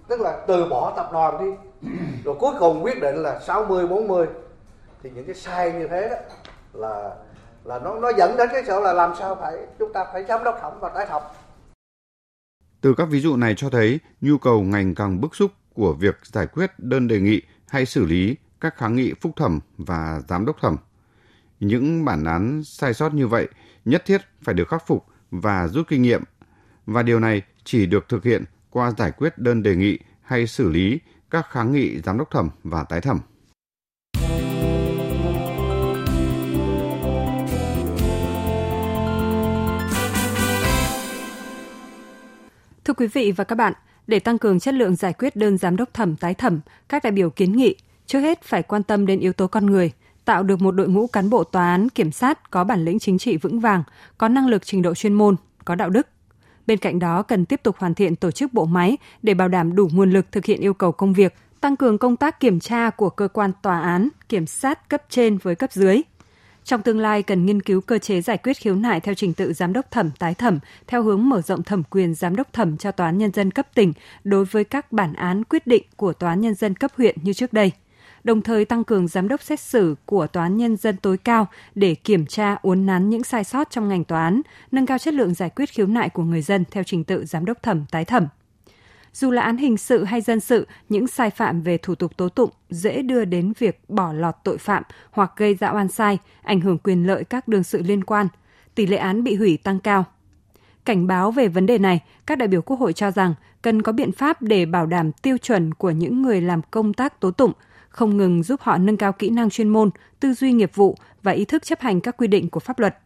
tức 0.08 0.20
là 0.20 0.44
từ 0.46 0.64
bỏ 0.64 0.92
tập 0.96 1.10
đoàn 1.12 1.38
đi 1.38 1.50
rồi 2.24 2.34
cuối 2.38 2.52
cùng 2.58 2.84
quyết 2.84 3.00
định 3.00 3.16
là 3.16 3.40
60 3.40 3.86
40 3.86 4.26
thì 5.02 5.10
những 5.14 5.24
cái 5.24 5.34
sai 5.34 5.72
như 5.72 5.88
thế 5.88 6.08
đó 6.08 6.16
là 6.72 7.10
là 7.64 7.78
nó 7.78 7.94
nó 7.94 8.12
dẫn 8.16 8.36
đến 8.36 8.48
cái 8.52 8.62
sự 8.66 8.80
là 8.80 8.92
làm 8.92 9.14
sao 9.18 9.34
phải 9.34 9.58
chúng 9.78 9.92
ta 9.92 10.04
phải 10.12 10.24
giám 10.24 10.44
đốc 10.44 10.58
thẩm 10.60 10.72
và 10.80 10.88
tái 10.88 11.06
thẩm. 11.06 11.22
Từ 12.80 12.94
các 12.94 13.08
ví 13.10 13.20
dụ 13.20 13.36
này 13.36 13.54
cho 13.56 13.70
thấy, 13.70 14.00
nhu 14.20 14.38
cầu 14.38 14.62
ngành 14.62 14.94
càng 14.94 15.20
bức 15.20 15.34
xúc 15.36 15.52
của 15.74 15.92
việc 15.92 16.18
giải 16.22 16.46
quyết 16.46 16.70
đơn 16.78 17.08
đề 17.08 17.20
nghị 17.20 17.42
hay 17.68 17.86
xử 17.86 18.04
lý 18.04 18.36
các 18.60 18.76
kháng 18.76 18.96
nghị 18.96 19.14
phúc 19.20 19.32
thẩm 19.36 19.60
và 19.78 20.22
giám 20.28 20.46
đốc 20.46 20.60
thẩm. 20.60 20.76
Những 21.60 22.04
bản 22.04 22.24
án 22.24 22.64
sai 22.64 22.94
sót 22.94 23.14
như 23.14 23.26
vậy 23.26 23.48
nhất 23.84 24.02
thiết 24.06 24.20
phải 24.42 24.54
được 24.54 24.68
khắc 24.68 24.86
phục 24.86 25.06
và 25.30 25.68
rút 25.68 25.88
kinh 25.88 26.02
nghiệm 26.02 26.22
và 26.86 27.02
điều 27.02 27.20
này 27.20 27.42
chỉ 27.64 27.86
được 27.86 28.08
thực 28.08 28.24
hiện 28.24 28.44
qua 28.70 28.90
giải 28.98 29.10
quyết 29.10 29.38
đơn 29.38 29.62
đề 29.62 29.76
nghị 29.76 29.98
hay 30.22 30.46
xử 30.46 30.68
lý 30.68 30.98
các 31.30 31.46
kháng 31.50 31.72
nghị 31.72 32.00
giám 32.00 32.18
đốc 32.18 32.30
thẩm 32.30 32.50
và 32.64 32.84
tái 32.84 33.00
thẩm. 33.00 33.20
Thưa 42.84 42.94
quý 42.94 43.06
vị 43.06 43.32
và 43.32 43.44
các 43.44 43.54
bạn, 43.54 43.72
để 44.06 44.18
tăng 44.18 44.38
cường 44.38 44.60
chất 44.60 44.74
lượng 44.74 44.96
giải 44.96 45.12
quyết 45.12 45.36
đơn 45.36 45.58
giám 45.58 45.76
đốc 45.76 45.94
thẩm 45.94 46.16
tái 46.16 46.34
thẩm, 46.34 46.60
các 46.88 47.04
đại 47.04 47.12
biểu 47.12 47.30
kiến 47.30 47.52
nghị 47.52 47.74
trước 48.06 48.20
hết 48.20 48.42
phải 48.42 48.62
quan 48.62 48.82
tâm 48.82 49.06
đến 49.06 49.20
yếu 49.20 49.32
tố 49.32 49.46
con 49.46 49.66
người, 49.66 49.92
tạo 50.24 50.42
được 50.42 50.62
một 50.62 50.70
đội 50.70 50.88
ngũ 50.88 51.06
cán 51.06 51.30
bộ 51.30 51.44
tòa 51.44 51.70
án 51.70 51.88
kiểm 51.88 52.12
sát 52.12 52.50
có 52.50 52.64
bản 52.64 52.84
lĩnh 52.84 52.98
chính 52.98 53.18
trị 53.18 53.36
vững 53.36 53.60
vàng, 53.60 53.82
có 54.18 54.28
năng 54.28 54.46
lực 54.46 54.66
trình 54.66 54.82
độ 54.82 54.94
chuyên 54.94 55.12
môn, 55.12 55.36
có 55.64 55.74
đạo 55.74 55.90
đức, 55.90 56.06
Bên 56.70 56.78
cạnh 56.78 56.98
đó 56.98 57.22
cần 57.22 57.44
tiếp 57.44 57.60
tục 57.62 57.76
hoàn 57.78 57.94
thiện 57.94 58.16
tổ 58.16 58.30
chức 58.30 58.52
bộ 58.52 58.64
máy 58.64 58.98
để 59.22 59.34
bảo 59.34 59.48
đảm 59.48 59.74
đủ 59.74 59.88
nguồn 59.92 60.10
lực 60.10 60.32
thực 60.32 60.44
hiện 60.44 60.60
yêu 60.60 60.74
cầu 60.74 60.92
công 60.92 61.12
việc, 61.12 61.34
tăng 61.60 61.76
cường 61.76 61.98
công 61.98 62.16
tác 62.16 62.40
kiểm 62.40 62.60
tra 62.60 62.90
của 62.90 63.10
cơ 63.10 63.28
quan 63.28 63.52
tòa 63.62 63.80
án, 63.80 64.08
kiểm 64.28 64.46
sát 64.46 64.88
cấp 64.88 65.02
trên 65.08 65.38
với 65.38 65.54
cấp 65.54 65.72
dưới. 65.72 66.02
Trong 66.64 66.82
tương 66.82 66.98
lai 66.98 67.22
cần 67.22 67.46
nghiên 67.46 67.62
cứu 67.62 67.80
cơ 67.80 67.98
chế 67.98 68.20
giải 68.20 68.38
quyết 68.38 68.56
khiếu 68.56 68.74
nại 68.74 69.00
theo 69.00 69.14
trình 69.14 69.34
tự 69.34 69.52
giám 69.52 69.72
đốc 69.72 69.90
thẩm 69.90 70.10
tái 70.10 70.34
thẩm 70.34 70.58
theo 70.86 71.02
hướng 71.02 71.28
mở 71.28 71.42
rộng 71.42 71.62
thẩm 71.62 71.82
quyền 71.82 72.14
giám 72.14 72.36
đốc 72.36 72.52
thẩm 72.52 72.76
cho 72.76 72.92
tòa 72.92 73.06
án 73.06 73.18
nhân 73.18 73.32
dân 73.32 73.50
cấp 73.50 73.66
tỉnh 73.74 73.92
đối 74.24 74.44
với 74.44 74.64
các 74.64 74.92
bản 74.92 75.14
án 75.14 75.44
quyết 75.44 75.66
định 75.66 75.82
của 75.96 76.12
tòa 76.12 76.30
án 76.30 76.40
nhân 76.40 76.54
dân 76.54 76.74
cấp 76.74 76.90
huyện 76.96 77.16
như 77.22 77.32
trước 77.32 77.52
đây 77.52 77.72
đồng 78.24 78.42
thời 78.42 78.64
tăng 78.64 78.84
cường 78.84 79.08
giám 79.08 79.28
đốc 79.28 79.42
xét 79.42 79.60
xử 79.60 79.94
của 80.06 80.26
Tòa 80.26 80.42
án 80.42 80.56
Nhân 80.56 80.76
dân 80.76 80.96
tối 80.96 81.16
cao 81.16 81.46
để 81.74 81.94
kiểm 81.94 82.26
tra 82.26 82.56
uốn 82.62 82.86
nắn 82.86 83.10
những 83.10 83.24
sai 83.24 83.44
sót 83.44 83.70
trong 83.70 83.88
ngành 83.88 84.04
tòa 84.04 84.24
án, 84.24 84.42
nâng 84.72 84.86
cao 84.86 84.98
chất 84.98 85.14
lượng 85.14 85.34
giải 85.34 85.50
quyết 85.50 85.70
khiếu 85.70 85.86
nại 85.86 86.08
của 86.08 86.22
người 86.22 86.42
dân 86.42 86.64
theo 86.70 86.84
trình 86.84 87.04
tự 87.04 87.24
giám 87.26 87.44
đốc 87.44 87.62
thẩm 87.62 87.84
tái 87.90 88.04
thẩm. 88.04 88.26
Dù 89.12 89.30
là 89.30 89.42
án 89.42 89.56
hình 89.56 89.76
sự 89.76 90.04
hay 90.04 90.20
dân 90.20 90.40
sự, 90.40 90.66
những 90.88 91.06
sai 91.06 91.30
phạm 91.30 91.62
về 91.62 91.78
thủ 91.78 91.94
tục 91.94 92.16
tố 92.16 92.28
tụng 92.28 92.50
dễ 92.70 93.02
đưa 93.02 93.24
đến 93.24 93.52
việc 93.58 93.80
bỏ 93.88 94.12
lọt 94.12 94.34
tội 94.44 94.58
phạm 94.58 94.82
hoặc 95.10 95.32
gây 95.36 95.54
ra 95.54 95.70
oan 95.70 95.88
sai, 95.88 96.18
ảnh 96.42 96.60
hưởng 96.60 96.78
quyền 96.78 97.06
lợi 97.06 97.24
các 97.24 97.48
đương 97.48 97.62
sự 97.62 97.82
liên 97.82 98.04
quan. 98.04 98.28
Tỷ 98.74 98.86
lệ 98.86 98.96
án 98.96 99.24
bị 99.24 99.34
hủy 99.34 99.56
tăng 99.56 99.80
cao. 99.80 100.04
Cảnh 100.84 101.06
báo 101.06 101.30
về 101.30 101.48
vấn 101.48 101.66
đề 101.66 101.78
này, 101.78 102.00
các 102.26 102.38
đại 102.38 102.48
biểu 102.48 102.62
Quốc 102.62 102.80
hội 102.80 102.92
cho 102.92 103.10
rằng 103.10 103.34
cần 103.62 103.82
có 103.82 103.92
biện 103.92 104.12
pháp 104.12 104.42
để 104.42 104.66
bảo 104.66 104.86
đảm 104.86 105.12
tiêu 105.12 105.38
chuẩn 105.38 105.74
của 105.74 105.90
những 105.90 106.22
người 106.22 106.40
làm 106.40 106.60
công 106.70 106.94
tác 106.94 107.20
tố 107.20 107.30
tụng, 107.30 107.52
không 107.88 108.16
ngừng 108.16 108.42
giúp 108.42 108.60
họ 108.60 108.78
nâng 108.78 108.96
cao 108.96 109.12
kỹ 109.12 109.30
năng 109.30 109.50
chuyên 109.50 109.68
môn, 109.68 109.90
tư 110.20 110.34
duy 110.34 110.52
nghiệp 110.52 110.70
vụ 110.74 110.96
và 111.22 111.32
ý 111.32 111.44
thức 111.44 111.62
chấp 111.64 111.80
hành 111.80 112.00
các 112.00 112.16
quy 112.16 112.26
định 112.26 112.48
của 112.48 112.60
pháp 112.60 112.78
luật. 112.78 112.98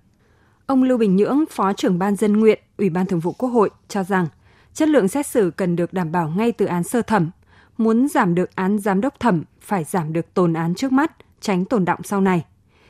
Ông 0.67 0.83
Lưu 0.83 0.99
Bình 0.99 1.17
Nhưỡng, 1.17 1.45
Phó 1.51 1.73
trưởng 1.73 1.99
Ban 1.99 2.17
dân 2.17 2.33
nguyện, 2.41 2.59
Ủy 2.79 2.91
ban 2.91 3.07
Thường 3.07 3.21
vụ 3.21 3.33
Quốc 3.33 3.49
hội 3.49 3.71
cho 3.89 4.05
rằng 4.05 4.27
chất 4.75 4.89
lượng 4.89 5.09
xét 5.09 5.27
xử 5.27 5.51
cần 5.57 5.77
được 5.77 5.93
đảm 5.93 6.13
bảo 6.13 6.29
ngay 6.29 6.53
từ 6.53 6.67
án 6.67 6.85
sơ 6.85 7.03
thẩm. 7.03 7.31
Muốn 7.79 8.09
giảm 8.09 8.35
được 8.35 8.57
án 8.57 8.79
giám 8.79 9.01
đốc 9.01 9.21
thẩm 9.21 9.45
phải 9.61 9.85
giảm 9.85 10.13
được 10.13 10.35
tồn 10.35 10.55
án 10.55 10.75
trước 10.75 10.93
mắt, 10.93 11.13
tránh 11.41 11.65
tồn 11.65 11.85
động 11.85 12.01
sau 12.05 12.21
này. 12.21 12.45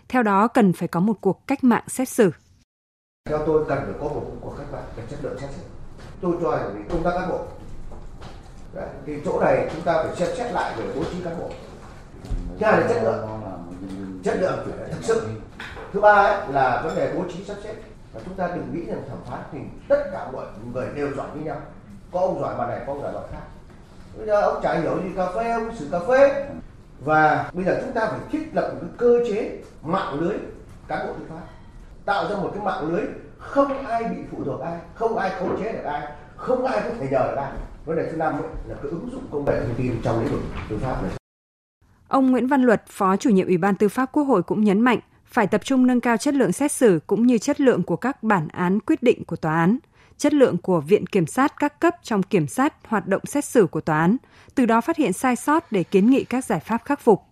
Theo 0.08 0.22
đó 0.22 0.48
cần 0.48 0.72
phải 0.72 0.88
có 0.88 1.00
một 1.00 1.14
cuộc 1.20 1.46
cách 1.46 1.64
mạng 1.64 1.84
xét 1.88 2.08
xử. 2.08 2.30
Theo 3.28 3.38
tôi 3.46 3.64
cần 3.68 3.78
phải 3.84 3.94
có 4.00 4.08
một 4.08 4.22
cuộc 4.40 4.54
cách 4.58 4.66
mạng 4.72 4.84
về 4.96 5.02
chất 5.10 5.18
lượng 5.22 5.38
xét 5.38 5.50
xử. 5.50 5.62
Tôi 6.20 6.36
cho 6.42 6.50
rằng 6.50 6.84
công 6.90 7.02
tác 7.02 7.10
cán 7.14 7.28
bộ. 7.28 7.46
Đấy, 8.74 8.88
thì 9.06 9.12
chỗ 9.24 9.40
này 9.40 9.70
chúng 9.72 9.82
ta 9.82 10.02
phải 10.02 10.16
xem 10.16 10.28
xét 10.36 10.52
lại 10.52 10.74
về 10.78 10.84
bố 10.96 11.04
trí 11.04 11.22
cán 11.24 11.38
bộ. 11.38 11.50
Thứ 12.58 12.66
hai 12.66 12.80
là 12.80 12.88
chất 12.88 13.02
lượng, 13.02 13.28
chất 14.24 14.36
lượng 14.40 14.58
phải 14.78 14.88
thực 14.88 15.04
sự. 15.04 15.28
Thứ 15.92 16.00
ba 16.00 16.12
ấy 16.12 16.52
là 16.52 16.82
vấn 16.84 16.96
đề 16.96 17.14
bố 17.16 17.24
trí 17.32 17.44
sắp 17.44 17.56
xếp 17.64 17.74
và 18.12 18.20
chúng 18.24 18.34
ta 18.34 18.48
đừng 18.54 18.74
nghĩ 18.74 18.86
rằng 18.86 19.02
thẩm 19.08 19.18
phán 19.26 19.40
thì 19.52 19.58
tất 19.88 20.04
cả 20.12 20.30
mọi 20.32 20.46
người 20.72 20.86
đều 20.94 21.14
giỏi 21.16 21.28
với 21.34 21.42
nhau 21.44 21.60
có 22.14 22.20
ông 22.20 22.40
giỏi 22.40 22.54
bà 22.58 22.66
này 22.66 22.80
có 22.86 22.92
ông 22.92 23.02
giỏi 23.02 23.12
bà 23.14 23.20
khác. 23.32 23.42
Bây 24.18 24.26
giờ 24.26 24.40
ông 24.40 24.62
chả 24.62 24.78
hiểu 24.80 24.98
gì 25.04 25.10
cà 25.16 25.26
phê 25.36 25.50
ông 25.50 25.76
xử 25.76 25.88
cà 25.92 25.98
phê. 26.08 26.46
Và 27.04 27.50
bây 27.52 27.64
giờ 27.64 27.80
chúng 27.84 27.92
ta 27.92 28.06
phải 28.06 28.20
thiết 28.30 28.54
lập 28.54 28.70
một 28.74 28.78
cái 28.80 28.90
cơ 28.96 29.18
chế 29.28 29.58
mạng 29.82 30.20
lưới 30.20 30.36
cán 30.88 31.06
bộ 31.06 31.12
tư 31.12 31.24
pháp. 31.28 31.46
Tạo 32.04 32.28
ra 32.28 32.36
một 32.36 32.50
cái 32.54 32.64
mạng 32.64 32.88
lưới 32.88 33.02
không 33.38 33.86
ai 33.86 34.04
bị 34.04 34.16
phụ 34.30 34.44
thuộc 34.44 34.60
ai 34.60 34.78
không 34.94 35.16
ai 35.16 35.30
khống 35.38 35.62
chế 35.62 35.72
được 35.72 35.84
ai 35.84 36.02
không 36.36 36.64
ai 36.64 36.80
có 36.84 36.90
thể 37.00 37.08
nhờ 37.10 37.18
được 37.30 37.36
ai. 37.36 37.52
Vấn 37.84 37.96
đề 37.96 38.10
thứ 38.10 38.16
năm 38.16 38.32
ấy, 38.32 38.42
là 38.68 38.74
cái 38.82 38.90
ứng 38.90 39.08
dụng 39.12 39.24
công 39.30 39.44
nghệ 39.44 39.60
thông 39.60 39.74
tin 39.76 40.00
trong 40.02 40.20
lĩnh 40.20 40.32
vực 40.32 40.42
tư 40.70 40.78
pháp 40.82 41.02
này. 41.02 41.10
Ông 42.08 42.30
Nguyễn 42.30 42.46
Văn 42.46 42.62
Luật, 42.62 42.82
Phó 42.88 43.16
chủ 43.16 43.30
nhiệm 43.30 43.46
Ủy 43.46 43.56
ban 43.56 43.74
Tư 43.74 43.88
pháp 43.88 44.12
Quốc 44.12 44.24
hội 44.24 44.42
cũng 44.42 44.64
nhấn 44.64 44.80
mạnh 44.80 44.98
phải 45.26 45.46
tập 45.46 45.60
trung 45.64 45.86
nâng 45.86 46.00
cao 46.00 46.16
chất 46.16 46.34
lượng 46.34 46.52
xét 46.52 46.72
xử 46.72 47.00
cũng 47.06 47.26
như 47.26 47.38
chất 47.38 47.60
lượng 47.60 47.82
của 47.82 47.96
các 47.96 48.22
bản 48.22 48.48
án 48.48 48.80
quyết 48.80 49.02
định 49.02 49.24
của 49.24 49.36
tòa 49.36 49.54
án, 49.54 49.78
chất 50.18 50.34
lượng 50.34 50.58
của 50.58 50.80
viện 50.80 51.06
kiểm 51.06 51.26
sát 51.26 51.54
các 51.58 51.80
cấp 51.80 51.94
trong 52.02 52.22
kiểm 52.22 52.46
sát 52.46 52.74
hoạt 52.88 53.06
động 53.06 53.22
xét 53.26 53.44
xử 53.44 53.66
của 53.66 53.80
tòa 53.80 54.00
án, 54.00 54.16
từ 54.54 54.66
đó 54.66 54.80
phát 54.80 54.96
hiện 54.96 55.12
sai 55.12 55.36
sót 55.36 55.72
để 55.72 55.82
kiến 55.82 56.10
nghị 56.10 56.24
các 56.24 56.44
giải 56.44 56.60
pháp 56.60 56.78
khắc 56.84 57.00
phục. 57.00 57.22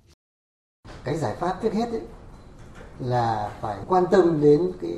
Cái 1.04 1.16
giải 1.16 1.36
pháp 1.40 1.56
trước 1.62 1.72
hết 1.72 1.86
ấy, 1.90 2.02
là 2.98 3.50
phải 3.60 3.76
quan 3.88 4.04
tâm 4.10 4.40
đến 4.40 4.72
cái 4.82 4.96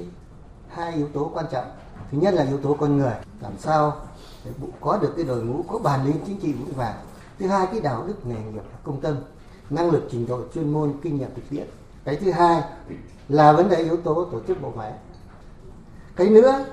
hai 0.69 0.95
yếu 0.95 1.09
tố 1.09 1.31
quan 1.35 1.47
trọng. 1.53 1.67
Thứ 2.11 2.19
nhất 2.19 2.35
là 2.35 2.45
yếu 2.45 2.59
tố 2.59 2.77
con 2.81 2.97
người, 2.97 3.15
làm 3.41 3.53
sao 3.59 4.07
để 4.45 4.51
có 4.81 4.99
được 5.03 5.13
cái 5.17 5.25
đội 5.25 5.45
ngũ 5.45 5.63
có 5.63 5.79
bản 5.79 6.07
lĩnh 6.07 6.17
chính 6.27 6.41
trị 6.41 6.53
vững 6.53 6.73
vàng. 6.73 6.95
Thứ 7.39 7.47
hai 7.47 7.67
cái 7.73 7.81
đạo 7.81 8.05
đức 8.07 8.27
nghề 8.27 8.43
nghiệp 8.53 8.63
công 8.83 9.01
tâm, 9.01 9.17
năng 9.71 9.91
lực 9.91 10.09
trình 10.11 10.27
độ 10.27 10.43
chuyên 10.55 10.73
môn, 10.73 10.95
kinh 11.03 11.19
nghiệm 11.19 11.35
thực 11.35 11.51
tiễn 11.51 11.67
cái 12.05 12.17
thứ 12.17 12.31
hai 12.31 12.63
là 13.29 13.53
vấn 13.53 13.69
đề 13.69 13.77
yếu 13.77 13.97
tố 13.97 14.25
tổ 14.25 14.41
chức 14.47 14.63
bộ 14.63 14.73
máy 14.77 14.93
cái 16.17 16.29
nữa 16.29 16.65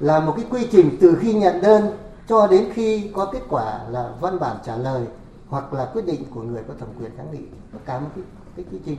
là 0.00 0.20
một 0.20 0.32
cái 0.36 0.44
quy 0.50 0.68
trình 0.72 0.96
từ 1.00 1.16
khi 1.20 1.34
nhận 1.34 1.60
đơn 1.62 1.96
cho 2.28 2.46
đến 2.46 2.68
khi 2.74 3.10
có 3.14 3.30
kết 3.32 3.42
quả 3.48 3.80
là 3.88 4.12
văn 4.20 4.38
bản 4.38 4.56
trả 4.64 4.76
lời 4.76 5.06
hoặc 5.48 5.72
là 5.72 5.90
quyết 5.92 6.06
định 6.06 6.24
của 6.34 6.42
người 6.42 6.62
có 6.68 6.74
thẩm 6.78 6.88
quyền 7.00 7.10
kháng 7.16 7.32
nghị. 7.32 7.42
Tất 7.72 7.78
cả 7.84 8.00
một 8.00 8.08
cái, 8.14 8.24
cái 8.56 8.64
quy 8.70 8.78
trình. 8.86 8.96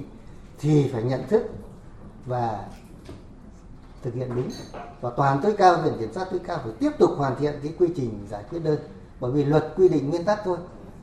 Thì 0.59 0.89
phải 0.93 1.03
nhận 1.03 1.27
thức 1.27 1.43
và 2.25 2.65
thực 4.03 4.13
hiện 4.13 4.29
đúng. 4.35 4.49
Và 5.01 5.09
toàn 5.09 5.39
tối 5.43 5.55
cao 5.57 5.77
viện 5.83 5.93
kiểm 5.99 6.13
sát 6.13 6.27
tối 6.31 6.39
cao 6.47 6.59
phải 6.63 6.73
tiếp 6.79 6.91
tục 6.99 7.11
hoàn 7.17 7.35
thiện 7.35 7.53
cái 7.63 7.73
quy 7.79 7.87
trình 7.95 8.27
giải 8.29 8.43
quyết 8.49 8.59
đơn. 8.59 8.79
Bởi 9.19 9.31
vì 9.31 9.45
luật 9.45 9.73
quy 9.77 9.89
định 9.89 10.09
nguyên 10.09 10.23
tắc 10.23 10.39
thôi. 10.43 10.57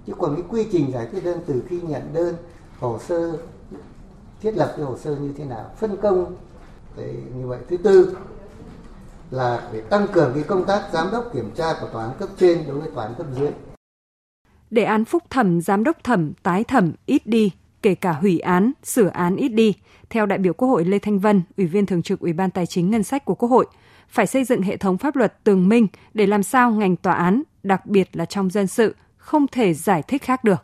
Chứ 0.06 0.12
còn 0.18 0.36
cái 0.36 0.44
quy 0.48 0.68
trình 0.72 0.92
giải 0.92 1.08
quyết 1.12 1.24
đơn 1.24 1.40
từ 1.46 1.62
khi 1.68 1.80
nhận 1.80 2.12
đơn 2.12 2.36
hồ 2.80 2.98
sơ 3.08 3.36
thiết 4.40 4.56
lập 4.56 4.72
cái 4.76 4.86
hồ 4.86 4.96
sơ 4.98 5.16
như 5.16 5.32
thế 5.36 5.44
nào 5.44 5.70
phân 5.76 5.96
công 5.96 6.36
Đấy, 6.96 7.14
như 7.36 7.46
vậy. 7.46 7.58
Thứ 7.68 7.76
tư 7.76 8.16
là 9.30 9.68
để 9.72 9.80
tăng 9.80 10.06
cường 10.12 10.30
cái 10.34 10.42
công 10.42 10.64
tác 10.66 10.88
giám 10.92 11.06
đốc 11.12 11.24
kiểm 11.34 11.50
tra 11.54 11.72
của 11.80 11.88
tòa 11.92 12.04
án 12.04 12.12
cấp 12.18 12.28
trên 12.36 12.58
đối 12.68 12.80
với 12.80 12.90
tòa 12.94 13.04
án 13.04 13.14
cấp 13.18 13.26
dưới. 13.32 13.50
Đề 14.70 14.84
án 14.84 15.04
phúc 15.04 15.22
thẩm 15.30 15.60
giám 15.60 15.84
đốc 15.84 16.04
thẩm 16.04 16.32
tái 16.42 16.64
thẩm 16.64 16.92
ít 17.06 17.26
đi 17.26 17.50
kể 17.82 17.94
cả 17.94 18.12
hủy 18.12 18.38
án 18.38 18.72
sửa 18.82 19.08
án 19.08 19.36
ít 19.36 19.48
đi. 19.48 19.74
Theo 20.10 20.26
đại 20.26 20.38
biểu 20.38 20.52
quốc 20.52 20.68
hội 20.68 20.84
lê 20.84 20.98
thanh 20.98 21.18
vân 21.18 21.42
ủy 21.56 21.66
viên 21.66 21.86
thường 21.86 22.02
trực 22.02 22.20
ủy 22.20 22.32
ban 22.32 22.50
tài 22.50 22.66
chính 22.66 22.90
ngân 22.90 23.02
sách 23.02 23.24
của 23.24 23.34
quốc 23.34 23.48
hội 23.48 23.66
phải 24.08 24.26
xây 24.26 24.44
dựng 24.44 24.62
hệ 24.62 24.76
thống 24.76 24.98
pháp 24.98 25.16
luật 25.16 25.44
tường 25.44 25.68
minh 25.68 25.86
để 26.14 26.26
làm 26.26 26.42
sao 26.42 26.70
ngành 26.70 26.96
tòa 26.96 27.14
án 27.14 27.42
đặc 27.62 27.86
biệt 27.86 28.08
là 28.12 28.24
trong 28.24 28.50
dân 28.50 28.66
sự 28.66 28.94
không 29.16 29.46
thể 29.48 29.74
giải 29.74 30.02
thích 30.02 30.22
khác 30.22 30.44
được. 30.44 30.60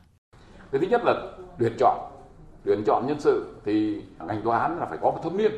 Cái 0.72 0.80
thứ 0.80 0.86
nhất 0.86 1.02
là 1.04 1.14
tuyển 1.58 1.72
chọn 1.78 2.10
tuyển 2.64 2.82
chọn 2.86 3.06
nhân 3.06 3.20
sự 3.20 3.54
thì 3.64 4.02
ngành 4.26 4.42
tòa 4.42 4.58
án 4.58 4.78
là 4.78 4.86
phải 4.86 4.98
có 5.02 5.10
một 5.10 5.20
thâm 5.22 5.36
niên. 5.36 5.52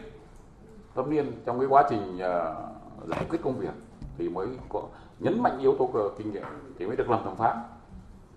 Thâm 0.94 1.11
niên 1.11 1.32
trong 1.47 1.59
cái 1.59 1.68
quá 1.68 1.85
trình 1.90 2.16
uh, 2.16 2.82
giải 3.11 3.26
quyết 3.30 3.38
công 3.42 3.59
việc 3.59 3.75
thì 4.18 4.28
mới 4.28 4.47
có 4.68 4.82
nhấn 5.18 5.42
mạnh 5.42 5.59
yếu 5.59 5.76
tố 5.78 5.90
kinh 6.18 6.32
nghiệm 6.32 6.42
thì 6.78 6.87
mới 6.87 6.97
được 6.97 7.11
làm 7.11 7.25
thẩm 7.25 7.37
phán. 7.37 7.56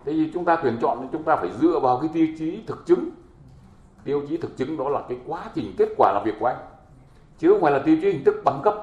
Thế 0.05 0.11
thì 0.11 0.31
chúng 0.33 0.45
ta 0.45 0.55
tuyển 0.63 0.77
chọn 0.81 0.97
thì 1.01 1.07
chúng 1.11 1.23
ta 1.23 1.35
phải 1.35 1.49
dựa 1.61 1.79
vào 1.79 1.99
cái 1.99 2.09
tiêu 2.13 2.27
chí 2.37 2.63
thực 2.67 2.85
chứng. 2.85 3.09
Tiêu 4.03 4.21
chí 4.29 4.37
thực 4.37 4.57
chứng 4.57 4.77
đó 4.77 4.89
là 4.89 5.01
cái 5.09 5.17
quá 5.27 5.45
trình 5.55 5.73
kết 5.77 5.89
quả 5.97 6.11
làm 6.13 6.23
việc 6.25 6.35
của 6.39 6.45
anh, 6.45 6.57
chứ 7.37 7.49
không 7.51 7.61
phải 7.61 7.71
là 7.71 7.79
tiêu 7.79 7.97
chí 8.01 8.11
hình 8.11 8.23
thức 8.23 8.35
bằng 8.45 8.61
cấp. 8.63 8.75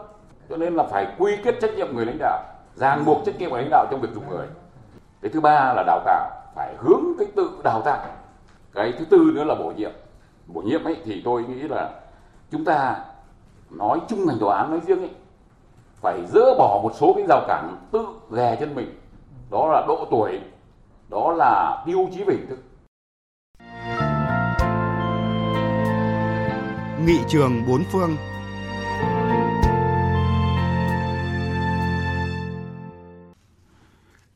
Cho 0.48 0.56
nên 0.56 0.74
là 0.74 0.84
phải 0.84 1.14
quy 1.18 1.36
kết 1.44 1.54
trách 1.60 1.74
nhiệm 1.76 1.96
người 1.96 2.06
lãnh 2.06 2.18
đạo, 2.18 2.42
ràng 2.74 3.04
buộc 3.04 3.22
trách 3.26 3.38
nhiệm 3.38 3.50
của 3.50 3.56
lãnh 3.56 3.70
đạo 3.70 3.86
trong 3.90 4.00
việc 4.00 4.08
dùng 4.14 4.28
người. 4.28 4.46
Cái 5.22 5.30
thứ 5.30 5.40
ba 5.40 5.74
là 5.76 5.84
đào 5.86 6.00
tạo, 6.04 6.30
phải 6.54 6.76
hướng 6.78 7.04
cái 7.18 7.28
tự 7.36 7.50
đào 7.64 7.82
tạo. 7.84 8.06
Cái 8.74 8.92
thứ 8.98 9.04
tư 9.04 9.32
nữa 9.34 9.44
là 9.44 9.54
bổ 9.54 9.72
nhiệm. 9.76 9.92
Bổ 10.46 10.60
nhiệm 10.60 10.84
ấy 10.84 10.96
thì 11.04 11.22
tôi 11.24 11.44
nghĩ 11.44 11.62
là 11.62 12.00
chúng 12.50 12.64
ta 12.64 13.04
nói 13.70 14.00
chung 14.08 14.26
ngành 14.26 14.38
tòa 14.40 14.58
án 14.58 14.70
nói 14.70 14.80
riêng 14.86 14.98
ấy 14.98 15.10
phải 16.02 16.26
dỡ 16.26 16.54
bỏ 16.58 16.80
một 16.82 16.92
số 17.00 17.14
cái 17.14 17.24
rào 17.28 17.44
cản 17.48 17.76
tự 17.92 18.06
ghè 18.36 18.56
chân 18.60 18.74
mình. 18.74 18.98
Đó 19.50 19.72
là 19.72 19.84
độ 19.88 20.06
tuổi 20.10 20.40
đó 21.10 21.34
là 21.38 21.82
tiêu 21.86 22.08
chí 22.14 22.24
về 22.24 22.34
hình 22.34 22.46
thức. 22.48 22.58
Nghị 27.06 27.18
trường 27.28 27.52
bốn 27.68 27.82
phương. 27.92 28.16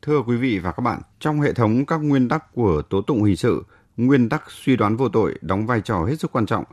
Thưa 0.02 0.22
quý 0.26 0.36
vị 0.36 0.58
và 0.58 0.72
các 0.72 0.80
bạn, 0.82 1.00
trong 1.18 1.40
hệ 1.40 1.52
thống 1.52 1.86
các 1.86 1.96
nguyên 1.96 2.28
tắc 2.28 2.54
của 2.54 2.82
tố 2.90 3.02
tụng 3.02 3.22
hình 3.22 3.36
sự, 3.36 3.64
nguyên 3.96 4.28
tắc 4.28 4.50
suy 4.50 4.76
đoán 4.76 4.96
vô 4.96 5.08
tội 5.08 5.38
đóng 5.40 5.66
vai 5.66 5.80
trò 5.80 6.04
hết 6.04 6.20
sức 6.20 6.32
quan 6.32 6.46
trọng 6.46 6.64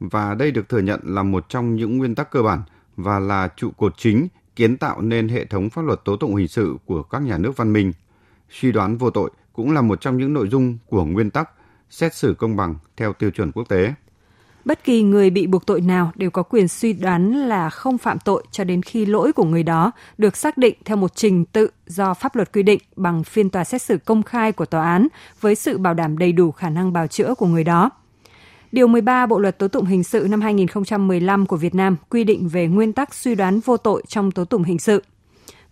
và 0.00 0.34
đây 0.34 0.50
được 0.50 0.68
thừa 0.68 0.78
nhận 0.78 1.00
là 1.04 1.22
một 1.22 1.48
trong 1.48 1.74
những 1.74 1.98
nguyên 1.98 2.14
tắc 2.14 2.30
cơ 2.30 2.42
bản 2.42 2.62
và 2.96 3.18
là 3.18 3.48
trụ 3.56 3.70
cột 3.76 3.96
chính 3.96 4.28
kiến 4.56 4.76
tạo 4.76 5.00
nên 5.00 5.28
hệ 5.28 5.44
thống 5.44 5.70
pháp 5.70 5.82
luật 5.82 6.04
tố 6.04 6.16
tụng 6.16 6.36
hình 6.36 6.48
sự 6.48 6.76
của 6.86 7.02
các 7.02 7.22
nhà 7.22 7.38
nước 7.38 7.56
văn 7.56 7.72
minh. 7.72 7.92
Suy 8.50 8.72
đoán 8.72 8.96
vô 8.96 9.10
tội 9.10 9.30
cũng 9.52 9.72
là 9.72 9.80
một 9.80 10.00
trong 10.00 10.16
những 10.16 10.32
nội 10.32 10.48
dung 10.48 10.78
của 10.86 11.04
nguyên 11.04 11.30
tắc 11.30 11.50
xét 11.90 12.14
xử 12.14 12.34
công 12.38 12.56
bằng 12.56 12.74
theo 12.96 13.12
tiêu 13.12 13.30
chuẩn 13.30 13.52
quốc 13.52 13.68
tế. 13.68 13.94
Bất 14.64 14.84
kỳ 14.84 15.02
người 15.02 15.30
bị 15.30 15.46
buộc 15.46 15.66
tội 15.66 15.80
nào 15.80 16.12
đều 16.14 16.30
có 16.30 16.42
quyền 16.42 16.68
suy 16.68 16.92
đoán 16.92 17.32
là 17.32 17.70
không 17.70 17.98
phạm 17.98 18.18
tội 18.18 18.44
cho 18.50 18.64
đến 18.64 18.82
khi 18.82 19.06
lỗi 19.06 19.32
của 19.32 19.44
người 19.44 19.62
đó 19.62 19.92
được 20.18 20.36
xác 20.36 20.58
định 20.58 20.74
theo 20.84 20.96
một 20.96 21.14
trình 21.14 21.44
tự 21.44 21.70
do 21.86 22.14
pháp 22.14 22.36
luật 22.36 22.52
quy 22.52 22.62
định 22.62 22.80
bằng 22.96 23.24
phiên 23.24 23.50
tòa 23.50 23.64
xét 23.64 23.82
xử 23.82 23.98
công 23.98 24.22
khai 24.22 24.52
của 24.52 24.66
tòa 24.66 24.92
án 24.92 25.08
với 25.40 25.54
sự 25.54 25.78
bảo 25.78 25.94
đảm 25.94 26.18
đầy 26.18 26.32
đủ 26.32 26.50
khả 26.50 26.70
năng 26.70 26.92
bào 26.92 27.06
chữa 27.06 27.34
của 27.34 27.46
người 27.46 27.64
đó. 27.64 27.90
Điều 28.72 28.86
13 28.86 29.26
Bộ 29.26 29.38
luật 29.38 29.58
tố 29.58 29.68
tụng 29.68 29.84
hình 29.84 30.04
sự 30.04 30.26
năm 30.30 30.40
2015 30.40 31.46
của 31.46 31.56
Việt 31.56 31.74
Nam 31.74 31.96
quy 32.08 32.24
định 32.24 32.48
về 32.48 32.66
nguyên 32.66 32.92
tắc 32.92 33.14
suy 33.14 33.34
đoán 33.34 33.60
vô 33.60 33.76
tội 33.76 34.02
trong 34.08 34.30
tố 34.30 34.44
tụng 34.44 34.62
hình 34.62 34.78
sự. 34.78 35.02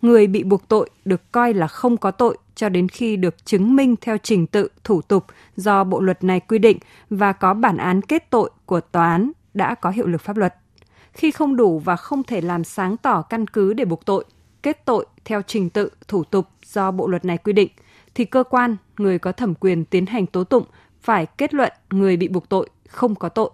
Người 0.01 0.27
bị 0.27 0.43
buộc 0.43 0.67
tội 0.67 0.89
được 1.05 1.31
coi 1.31 1.53
là 1.53 1.67
không 1.67 1.97
có 1.97 2.11
tội 2.11 2.37
cho 2.55 2.69
đến 2.69 2.89
khi 2.89 3.15
được 3.15 3.45
chứng 3.45 3.75
minh 3.75 3.95
theo 4.01 4.17
trình 4.17 4.47
tự 4.47 4.67
thủ 4.83 5.01
tục 5.01 5.25
do 5.55 5.83
bộ 5.83 6.01
luật 6.01 6.23
này 6.23 6.39
quy 6.39 6.59
định 6.59 6.77
và 7.09 7.33
có 7.33 7.53
bản 7.53 7.77
án 7.77 8.01
kết 8.01 8.29
tội 8.29 8.49
của 8.65 8.81
tòa 8.81 9.11
án 9.11 9.31
đã 9.53 9.75
có 9.75 9.89
hiệu 9.89 10.07
lực 10.07 10.21
pháp 10.21 10.37
luật. 10.37 10.55
Khi 11.13 11.31
không 11.31 11.55
đủ 11.55 11.79
và 11.79 11.95
không 11.95 12.23
thể 12.23 12.41
làm 12.41 12.63
sáng 12.63 12.97
tỏ 12.97 13.21
căn 13.21 13.47
cứ 13.47 13.73
để 13.73 13.85
buộc 13.85 14.05
tội, 14.05 14.25
kết 14.63 14.85
tội 14.85 15.05
theo 15.25 15.41
trình 15.41 15.69
tự, 15.69 15.89
thủ 16.07 16.23
tục 16.23 16.47
do 16.65 16.91
bộ 16.91 17.07
luật 17.07 17.25
này 17.25 17.37
quy 17.37 17.53
định, 17.53 17.69
thì 18.15 18.25
cơ 18.25 18.43
quan, 18.43 18.77
người 18.97 19.19
có 19.19 19.31
thẩm 19.31 19.55
quyền 19.55 19.85
tiến 19.85 20.05
hành 20.05 20.25
tố 20.25 20.43
tụng 20.43 20.63
phải 21.01 21.25
kết 21.25 21.53
luận 21.53 21.71
người 21.89 22.17
bị 22.17 22.27
buộc 22.27 22.49
tội 22.49 22.69
không 22.89 23.15
có 23.15 23.29
tội. 23.29 23.49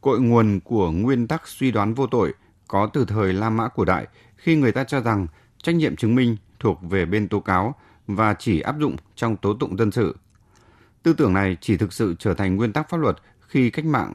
Cội 0.00 0.20
nguồn 0.20 0.60
của 0.60 0.90
nguyên 0.90 1.26
tắc 1.26 1.48
suy 1.48 1.70
đoán 1.70 1.94
vô 1.94 2.06
tội 2.06 2.34
có 2.68 2.86
từ 2.92 3.04
thời 3.04 3.32
La 3.32 3.50
Mã 3.50 3.68
cổ 3.68 3.84
đại 3.84 4.06
khi 4.36 4.56
người 4.56 4.72
ta 4.72 4.84
cho 4.84 5.00
rằng 5.00 5.26
trách 5.62 5.74
nhiệm 5.74 5.96
chứng 5.96 6.14
minh 6.14 6.36
thuộc 6.60 6.78
về 6.82 7.06
bên 7.06 7.28
tố 7.28 7.40
cáo 7.40 7.74
và 8.06 8.34
chỉ 8.34 8.60
áp 8.60 8.76
dụng 8.78 8.96
trong 9.14 9.36
tố 9.36 9.54
tụng 9.54 9.78
dân 9.78 9.90
sự. 9.90 10.16
Tư 11.02 11.12
tưởng 11.12 11.32
này 11.32 11.56
chỉ 11.60 11.76
thực 11.76 11.92
sự 11.92 12.14
trở 12.18 12.34
thành 12.34 12.56
nguyên 12.56 12.72
tắc 12.72 12.88
pháp 12.90 12.96
luật 12.96 13.16
khi 13.40 13.70
cách 13.70 13.84
mạng 13.84 14.14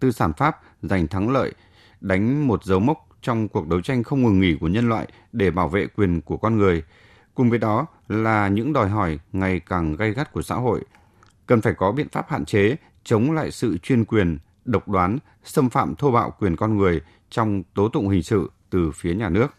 tư 0.00 0.12
sản 0.12 0.32
Pháp 0.32 0.60
giành 0.82 1.06
thắng 1.06 1.30
lợi, 1.30 1.52
đánh 2.00 2.46
một 2.46 2.64
dấu 2.64 2.80
mốc 2.80 3.08
trong 3.22 3.48
cuộc 3.48 3.68
đấu 3.68 3.80
tranh 3.80 4.02
không 4.02 4.22
ngừng 4.22 4.40
nghỉ 4.40 4.56
của 4.60 4.68
nhân 4.68 4.88
loại 4.88 5.08
để 5.32 5.50
bảo 5.50 5.68
vệ 5.68 5.86
quyền 5.86 6.20
của 6.20 6.36
con 6.36 6.58
người. 6.58 6.82
Cùng 7.34 7.50
với 7.50 7.58
đó 7.58 7.86
là 8.08 8.48
những 8.48 8.72
đòi 8.72 8.88
hỏi 8.88 9.18
ngày 9.32 9.60
càng 9.60 9.96
gay 9.96 10.12
gắt 10.12 10.32
của 10.32 10.42
xã 10.42 10.54
hội. 10.54 10.80
Cần 11.46 11.60
phải 11.60 11.74
có 11.74 11.92
biện 11.92 12.08
pháp 12.08 12.30
hạn 12.30 12.44
chế, 12.44 12.76
chống 13.04 13.32
lại 13.32 13.50
sự 13.50 13.78
chuyên 13.78 14.04
quyền, 14.04 14.38
độc 14.64 14.88
đoán, 14.88 15.18
xâm 15.44 15.70
phạm 15.70 15.94
thô 15.94 16.10
bạo 16.10 16.32
quyền 16.40 16.56
con 16.56 16.78
người 16.78 17.00
trong 17.30 17.62
tố 17.74 17.88
tụng 17.88 18.08
hình 18.08 18.22
sự 18.22 18.50
từ 18.70 18.90
phía 18.94 19.14
nhà 19.14 19.28
nước. 19.28 19.54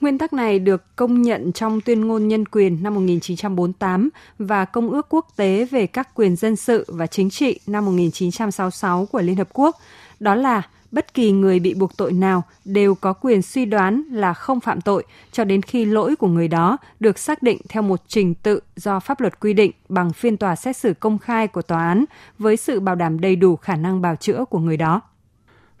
Nguyên 0.00 0.18
tắc 0.18 0.32
này 0.32 0.58
được 0.58 0.96
công 0.96 1.22
nhận 1.22 1.52
trong 1.52 1.80
Tuyên 1.80 2.00
ngôn 2.00 2.28
nhân 2.28 2.46
quyền 2.46 2.82
năm 2.82 2.94
1948 2.94 4.08
và 4.38 4.64
Công 4.64 4.90
ước 4.90 5.06
quốc 5.08 5.26
tế 5.36 5.66
về 5.70 5.86
các 5.86 6.14
quyền 6.14 6.36
dân 6.36 6.56
sự 6.56 6.84
và 6.88 7.06
chính 7.06 7.30
trị 7.30 7.60
năm 7.66 7.84
1966 7.84 9.06
của 9.06 9.20
Liên 9.20 9.36
Hợp 9.36 9.48
Quốc. 9.52 9.76
Đó 10.20 10.34
là 10.34 10.62
bất 10.94 11.14
kỳ 11.14 11.32
người 11.32 11.60
bị 11.60 11.74
buộc 11.74 11.96
tội 11.96 12.12
nào 12.12 12.42
đều 12.64 12.94
có 12.94 13.12
quyền 13.12 13.42
suy 13.42 13.64
đoán 13.64 14.02
là 14.10 14.34
không 14.34 14.60
phạm 14.60 14.80
tội 14.80 15.04
cho 15.32 15.44
đến 15.44 15.62
khi 15.62 15.84
lỗi 15.84 16.16
của 16.16 16.28
người 16.28 16.48
đó 16.48 16.76
được 17.00 17.18
xác 17.18 17.42
định 17.42 17.58
theo 17.68 17.82
một 17.82 18.00
trình 18.08 18.34
tự 18.34 18.60
do 18.76 19.00
pháp 19.00 19.20
luật 19.20 19.40
quy 19.40 19.52
định 19.52 19.70
bằng 19.88 20.12
phiên 20.12 20.36
tòa 20.36 20.56
xét 20.56 20.76
xử 20.76 20.94
công 20.94 21.18
khai 21.18 21.48
của 21.48 21.62
tòa 21.62 21.88
án 21.88 22.04
với 22.38 22.56
sự 22.56 22.80
bảo 22.80 22.94
đảm 22.94 23.20
đầy 23.20 23.36
đủ 23.36 23.56
khả 23.56 23.76
năng 23.76 24.00
bào 24.00 24.16
chữa 24.16 24.44
của 24.50 24.58
người 24.58 24.76
đó. 24.76 25.00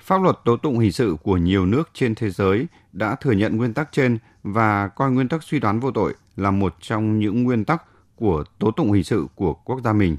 Pháp 0.00 0.22
luật 0.22 0.36
tố 0.44 0.56
tụng 0.56 0.78
hình 0.78 0.92
sự 0.92 1.16
của 1.22 1.36
nhiều 1.36 1.66
nước 1.66 1.90
trên 1.94 2.14
thế 2.14 2.30
giới 2.30 2.66
đã 2.92 3.14
thừa 3.14 3.32
nhận 3.32 3.56
nguyên 3.56 3.74
tắc 3.74 3.92
trên 3.92 4.18
và 4.42 4.88
coi 4.88 5.10
nguyên 5.10 5.28
tắc 5.28 5.42
suy 5.42 5.58
đoán 5.58 5.80
vô 5.80 5.90
tội 5.90 6.14
là 6.36 6.50
một 6.50 6.74
trong 6.80 7.18
những 7.18 7.42
nguyên 7.42 7.64
tắc 7.64 7.82
của 8.16 8.44
tố 8.58 8.70
tụng 8.70 8.92
hình 8.92 9.04
sự 9.04 9.26
của 9.34 9.54
quốc 9.54 9.80
gia 9.84 9.92
mình. 9.92 10.16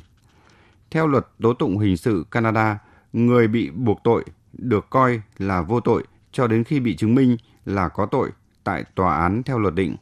Theo 0.92 1.08
luật 1.08 1.28
tố 1.42 1.54
tụng 1.54 1.78
hình 1.78 1.98
sự 1.98 2.26
Canada, 2.32 2.80
người 3.14 3.48
bị 3.48 3.70
buộc 3.70 4.00
tội 4.04 4.26
được 4.58 4.90
coi 4.90 5.22
là 5.38 5.62
vô 5.62 5.80
tội 5.80 6.04
cho 6.32 6.48
đến 6.48 6.64
khi 6.64 6.80
bị 6.80 6.96
chứng 6.96 7.16
minh 7.16 7.38
là 7.66 7.90
có 7.90 8.06
tội 8.06 8.30
tại 8.64 8.84
tòa 8.96 9.18
án 9.18 9.44
theo 9.44 9.60
luật 9.60 9.76
định. 9.76 9.96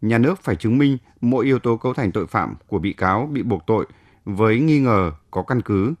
Nhà 0.00 0.18
nước 0.18 0.42
phải 0.42 0.56
chứng 0.56 0.78
minh 0.78 0.98
mỗi 1.20 1.44
yếu 1.44 1.58
tố 1.58 1.76
cấu 1.76 1.94
thành 1.94 2.12
tội 2.12 2.26
phạm 2.26 2.54
của 2.66 2.78
bị 2.78 2.92
cáo 2.92 3.28
bị 3.32 3.42
buộc 3.42 3.62
tội 3.66 3.86
với 4.24 4.60
nghi 4.60 4.80
ngờ 4.80 5.12
có 5.30 5.42
căn 5.42 5.62
cứ. 5.62 5.94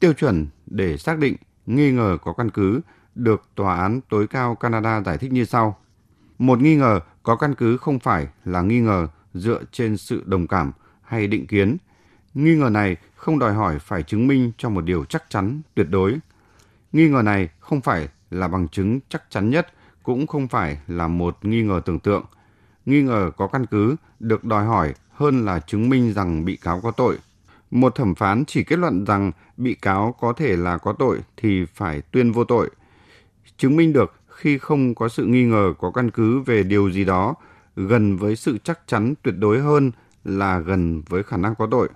Tiêu 0.00 0.12
chuẩn 0.12 0.46
để 0.66 0.96
xác 0.96 1.18
định 1.18 1.36
nghi 1.66 1.92
ngờ 1.92 2.18
có 2.22 2.32
căn 2.32 2.50
cứ 2.50 2.80
được 3.14 3.42
Tòa 3.54 3.80
án 3.80 4.00
tối 4.08 4.26
cao 4.26 4.54
Canada 4.54 5.00
giải 5.00 5.18
thích 5.18 5.32
như 5.32 5.44
sau. 5.44 5.78
Một 6.38 6.60
nghi 6.60 6.76
ngờ 6.76 7.00
có 7.22 7.36
căn 7.36 7.54
cứ 7.54 7.76
không 7.76 7.98
phải 7.98 8.28
là 8.44 8.62
nghi 8.62 8.80
ngờ 8.80 9.08
dựa 9.34 9.62
trên 9.72 9.96
sự 9.96 10.22
đồng 10.26 10.46
cảm 10.46 10.72
hay 11.02 11.26
định 11.26 11.46
kiến. 11.46 11.76
Nghi 12.34 12.54
ngờ 12.54 12.70
này 12.70 12.96
không 13.16 13.38
đòi 13.38 13.54
hỏi 13.54 13.78
phải 13.78 14.02
chứng 14.02 14.26
minh 14.26 14.52
cho 14.58 14.68
một 14.68 14.80
điều 14.80 15.04
chắc 15.04 15.24
chắn, 15.30 15.60
tuyệt 15.74 15.86
đối. 15.90 16.18
Nghi 16.92 17.08
ngờ 17.08 17.22
này 17.22 17.48
không 17.60 17.80
phải 17.80 18.08
là 18.30 18.48
bằng 18.48 18.68
chứng 18.68 19.00
chắc 19.08 19.22
chắn 19.30 19.50
nhất, 19.50 19.66
cũng 20.02 20.26
không 20.26 20.48
phải 20.48 20.78
là 20.86 21.08
một 21.08 21.38
nghi 21.42 21.62
ngờ 21.62 21.80
tưởng 21.84 21.98
tượng. 21.98 22.24
Nghi 22.86 23.02
ngờ 23.02 23.30
có 23.36 23.46
căn 23.46 23.66
cứ 23.66 23.96
được 24.20 24.44
đòi 24.44 24.64
hỏi 24.64 24.94
hơn 25.12 25.44
là 25.44 25.60
chứng 25.60 25.88
minh 25.88 26.12
rằng 26.12 26.44
bị 26.44 26.56
cáo 26.56 26.80
có 26.80 26.90
tội. 26.90 27.18
Một 27.70 27.94
thẩm 27.94 28.14
phán 28.14 28.44
chỉ 28.44 28.64
kết 28.64 28.78
luận 28.78 29.04
rằng 29.06 29.32
bị 29.56 29.74
cáo 29.74 30.14
có 30.20 30.32
thể 30.32 30.56
là 30.56 30.78
có 30.78 30.92
tội 30.92 31.18
thì 31.36 31.64
phải 31.74 32.02
tuyên 32.02 32.32
vô 32.32 32.44
tội. 32.44 32.70
Chứng 33.56 33.76
minh 33.76 33.92
được 33.92 34.14
khi 34.28 34.58
không 34.58 34.94
có 34.94 35.08
sự 35.08 35.26
nghi 35.26 35.44
ngờ 35.44 35.74
có 35.78 35.90
căn 35.90 36.10
cứ 36.10 36.40
về 36.40 36.62
điều 36.62 36.90
gì 36.90 37.04
đó 37.04 37.34
gần 37.76 38.16
với 38.16 38.36
sự 38.36 38.58
chắc 38.64 38.80
chắn 38.86 39.14
tuyệt 39.22 39.34
đối 39.38 39.60
hơn 39.60 39.90
là 40.24 40.58
gần 40.58 41.02
với 41.08 41.22
khả 41.22 41.36
năng 41.36 41.54
có 41.54 41.68
tội. 41.70 41.88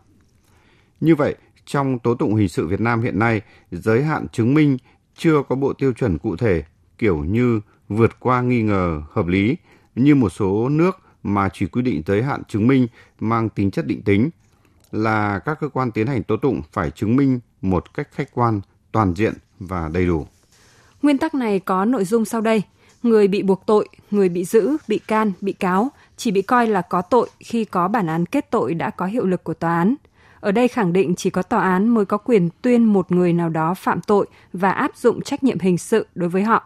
Như 1.01 1.15
vậy, 1.15 1.35
trong 1.67 1.99
tố 1.99 2.15
tụng 2.15 2.35
hình 2.35 2.49
sự 2.49 2.67
Việt 2.67 2.81
Nam 2.81 3.03
hiện 3.03 3.19
nay, 3.19 3.41
giới 3.71 4.03
hạn 4.03 4.27
chứng 4.33 4.55
minh 4.55 4.77
chưa 5.17 5.43
có 5.49 5.57
bộ 5.57 5.73
tiêu 5.73 5.93
chuẩn 5.93 6.19
cụ 6.19 6.37
thể, 6.37 6.65
kiểu 6.99 7.25
như 7.25 7.61
vượt 7.89 8.21
qua 8.21 8.41
nghi 8.41 8.63
ngờ 8.63 9.03
hợp 9.11 9.27
lý, 9.27 9.57
như 9.95 10.15
một 10.15 10.29
số 10.29 10.69
nước 10.69 10.99
mà 11.23 11.49
chỉ 11.53 11.67
quy 11.67 11.83
định 11.83 12.03
giới 12.07 12.23
hạn 12.23 12.43
chứng 12.49 12.67
minh 12.67 12.87
mang 13.21 13.49
tính 13.49 13.71
chất 13.71 13.87
định 13.87 14.03
tính, 14.03 14.31
là 14.93 15.39
các 15.39 15.61
cơ 15.61 15.69
quan 15.69 15.91
tiến 15.91 16.07
hành 16.07 16.23
tố 16.23 16.37
tụng 16.37 16.63
phải 16.73 16.91
chứng 16.91 17.17
minh 17.17 17.41
một 17.61 17.95
cách 17.95 18.09
khách 18.13 18.29
quan, 18.35 18.61
toàn 18.93 19.15
diện 19.17 19.35
và 19.59 19.91
đầy 19.93 20.07
đủ. 20.07 20.27
Nguyên 21.03 21.19
tắc 21.19 21.35
này 21.35 21.59
có 21.61 21.85
nội 21.85 22.05
dung 22.05 22.25
sau 22.25 22.41
đây. 22.41 22.63
Người 23.03 23.29
bị 23.29 23.43
buộc 23.43 23.63
tội, 23.67 23.89
người 24.11 24.29
bị 24.29 24.45
giữ, 24.45 24.77
bị 24.89 24.99
can, 24.99 25.33
bị 25.41 25.53
cáo 25.53 25.89
chỉ 26.17 26.31
bị 26.31 26.43
coi 26.43 26.67
là 26.67 26.83
có 26.83 27.03
tội 27.03 27.29
khi 27.41 27.65
có 27.65 27.89
bản 27.89 28.07
án 28.07 28.27
kết 28.27 28.51
tội 28.51 28.75
đã 28.75 28.91
có 28.91 29.07
hiệu 29.07 29.27
lực 29.27 29.45
của 29.45 29.55
tòa 29.55 29.77
án. 29.77 29.95
Ở 30.43 30.53
đây 30.53 30.69
khẳng 30.69 30.93
định 30.93 31.15
chỉ 31.15 31.31
có 31.31 31.43
tòa 31.43 31.63
án 31.63 31.89
mới 31.89 32.05
có 32.05 32.19
quyền 32.19 32.49
tuyên 32.63 32.85
một 32.85 33.13
người 33.13 33.33
nào 33.33 33.49
đó 33.49 33.75
phạm 33.75 34.01
tội 34.01 34.27
và 34.53 34.71
áp 34.71 34.97
dụng 34.97 35.23
trách 35.23 35.45
nhiệm 35.45 35.59
hình 35.59 35.79
sự 35.79 36.07
đối 36.15 36.29
với 36.29 36.43
họ. 36.43 36.65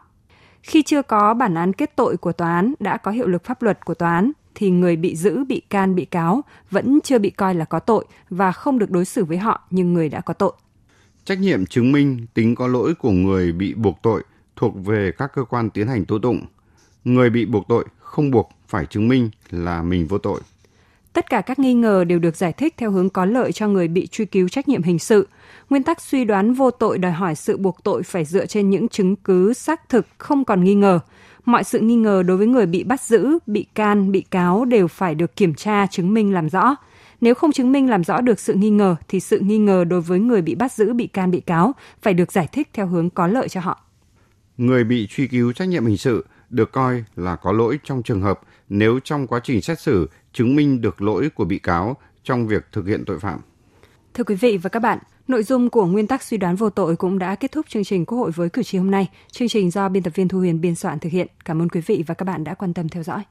Khi 0.62 0.82
chưa 0.82 1.02
có 1.02 1.34
bản 1.34 1.54
án 1.54 1.72
kết 1.72 1.96
tội 1.96 2.16
của 2.16 2.32
tòa 2.32 2.54
án 2.54 2.74
đã 2.80 2.96
có 2.96 3.10
hiệu 3.10 3.26
lực 3.26 3.44
pháp 3.44 3.62
luật 3.62 3.84
của 3.84 3.94
tòa 3.94 4.14
án 4.14 4.32
thì 4.54 4.70
người 4.70 4.96
bị 4.96 5.16
giữ, 5.16 5.44
bị 5.44 5.60
can, 5.60 5.94
bị 5.94 6.04
cáo 6.04 6.44
vẫn 6.70 6.98
chưa 7.04 7.18
bị 7.18 7.30
coi 7.30 7.54
là 7.54 7.64
có 7.64 7.78
tội 7.78 8.04
và 8.30 8.52
không 8.52 8.78
được 8.78 8.90
đối 8.90 9.04
xử 9.04 9.24
với 9.24 9.38
họ 9.38 9.60
như 9.70 9.84
người 9.84 10.08
đã 10.08 10.20
có 10.20 10.34
tội. 10.34 10.52
Trách 11.24 11.38
nhiệm 11.38 11.66
chứng 11.66 11.92
minh 11.92 12.26
tính 12.34 12.54
có 12.54 12.66
lỗi 12.66 12.94
của 12.94 13.10
người 13.10 13.52
bị 13.52 13.74
buộc 13.74 13.98
tội 14.02 14.22
thuộc 14.56 14.74
về 14.84 15.12
các 15.18 15.32
cơ 15.34 15.44
quan 15.44 15.70
tiến 15.70 15.88
hành 15.88 16.04
tố 16.04 16.18
tụng. 16.18 16.46
Người 17.04 17.30
bị 17.30 17.46
buộc 17.46 17.68
tội 17.68 17.84
không 17.98 18.30
buộc 18.30 18.50
phải 18.68 18.86
chứng 18.86 19.08
minh 19.08 19.30
là 19.50 19.82
mình 19.82 20.06
vô 20.06 20.18
tội. 20.18 20.40
Tất 21.16 21.30
cả 21.30 21.40
các 21.40 21.58
nghi 21.58 21.74
ngờ 21.74 22.04
đều 22.04 22.18
được 22.18 22.36
giải 22.36 22.52
thích 22.52 22.74
theo 22.76 22.90
hướng 22.90 23.10
có 23.10 23.24
lợi 23.24 23.52
cho 23.52 23.68
người 23.68 23.88
bị 23.88 24.06
truy 24.06 24.24
cứu 24.24 24.48
trách 24.48 24.68
nhiệm 24.68 24.82
hình 24.82 24.98
sự. 24.98 25.28
Nguyên 25.70 25.82
tắc 25.82 26.00
suy 26.00 26.24
đoán 26.24 26.54
vô 26.54 26.70
tội 26.70 26.98
đòi 26.98 27.12
hỏi 27.12 27.34
sự 27.34 27.56
buộc 27.56 27.82
tội 27.84 28.02
phải 28.02 28.24
dựa 28.24 28.46
trên 28.46 28.70
những 28.70 28.88
chứng 28.88 29.16
cứ 29.16 29.52
xác 29.52 29.88
thực 29.88 30.06
không 30.18 30.44
còn 30.44 30.64
nghi 30.64 30.74
ngờ. 30.74 31.00
Mọi 31.44 31.64
sự 31.64 31.80
nghi 31.80 31.96
ngờ 31.96 32.22
đối 32.22 32.36
với 32.36 32.46
người 32.46 32.66
bị 32.66 32.84
bắt 32.84 33.00
giữ, 33.00 33.38
bị 33.46 33.66
can, 33.74 34.12
bị 34.12 34.20
cáo 34.20 34.64
đều 34.64 34.88
phải 34.88 35.14
được 35.14 35.36
kiểm 35.36 35.54
tra, 35.54 35.86
chứng 35.86 36.14
minh 36.14 36.34
làm 36.34 36.48
rõ. 36.48 36.76
Nếu 37.20 37.34
không 37.34 37.52
chứng 37.52 37.72
minh 37.72 37.90
làm 37.90 38.04
rõ 38.04 38.20
được 38.20 38.40
sự 38.40 38.54
nghi 38.54 38.70
ngờ 38.70 38.96
thì 39.08 39.20
sự 39.20 39.38
nghi 39.38 39.58
ngờ 39.58 39.84
đối 39.84 40.00
với 40.00 40.18
người 40.18 40.42
bị 40.42 40.54
bắt 40.54 40.72
giữ, 40.72 40.92
bị 40.92 41.06
can, 41.06 41.30
bị 41.30 41.40
cáo 41.40 41.72
phải 42.02 42.14
được 42.14 42.32
giải 42.32 42.48
thích 42.52 42.68
theo 42.72 42.86
hướng 42.86 43.10
có 43.10 43.26
lợi 43.26 43.48
cho 43.48 43.60
họ. 43.60 43.80
Người 44.56 44.84
bị 44.84 45.06
truy 45.10 45.26
cứu 45.26 45.52
trách 45.52 45.68
nhiệm 45.68 45.86
hình 45.86 45.96
sự 45.96 46.24
được 46.50 46.72
coi 46.72 47.04
là 47.16 47.36
có 47.36 47.52
lỗi 47.52 47.78
trong 47.84 48.02
trường 48.02 48.22
hợp 48.22 48.40
nếu 48.68 49.00
trong 49.04 49.26
quá 49.26 49.40
trình 49.44 49.62
xét 49.62 49.80
xử 49.80 50.08
chứng 50.32 50.56
minh 50.56 50.80
được 50.80 51.02
lỗi 51.02 51.28
của 51.34 51.44
bị 51.44 51.58
cáo 51.58 51.96
trong 52.24 52.46
việc 52.46 52.66
thực 52.72 52.86
hiện 52.86 53.04
tội 53.06 53.18
phạm. 53.18 53.40
Thưa 54.14 54.24
quý 54.24 54.34
vị 54.34 54.56
và 54.56 54.68
các 54.70 54.80
bạn, 54.80 54.98
nội 55.28 55.42
dung 55.42 55.70
của 55.70 55.86
nguyên 55.86 56.06
tắc 56.06 56.22
suy 56.22 56.36
đoán 56.36 56.56
vô 56.56 56.70
tội 56.70 56.96
cũng 56.96 57.18
đã 57.18 57.34
kết 57.34 57.52
thúc 57.52 57.66
chương 57.68 57.84
trình 57.84 58.06
Quốc 58.06 58.18
hội 58.18 58.30
với 58.30 58.48
cử 58.48 58.62
tri 58.62 58.78
hôm 58.78 58.90
nay. 58.90 59.10
Chương 59.30 59.48
trình 59.48 59.70
do 59.70 59.88
biên 59.88 60.02
tập 60.02 60.12
viên 60.14 60.28
Thu 60.28 60.38
Huyền 60.38 60.60
biên 60.60 60.74
soạn 60.74 60.98
thực 60.98 61.12
hiện. 61.12 61.26
Cảm 61.44 61.62
ơn 61.62 61.68
quý 61.68 61.80
vị 61.86 62.04
và 62.06 62.14
các 62.14 62.24
bạn 62.24 62.44
đã 62.44 62.54
quan 62.54 62.74
tâm 62.74 62.88
theo 62.88 63.02
dõi. 63.02 63.24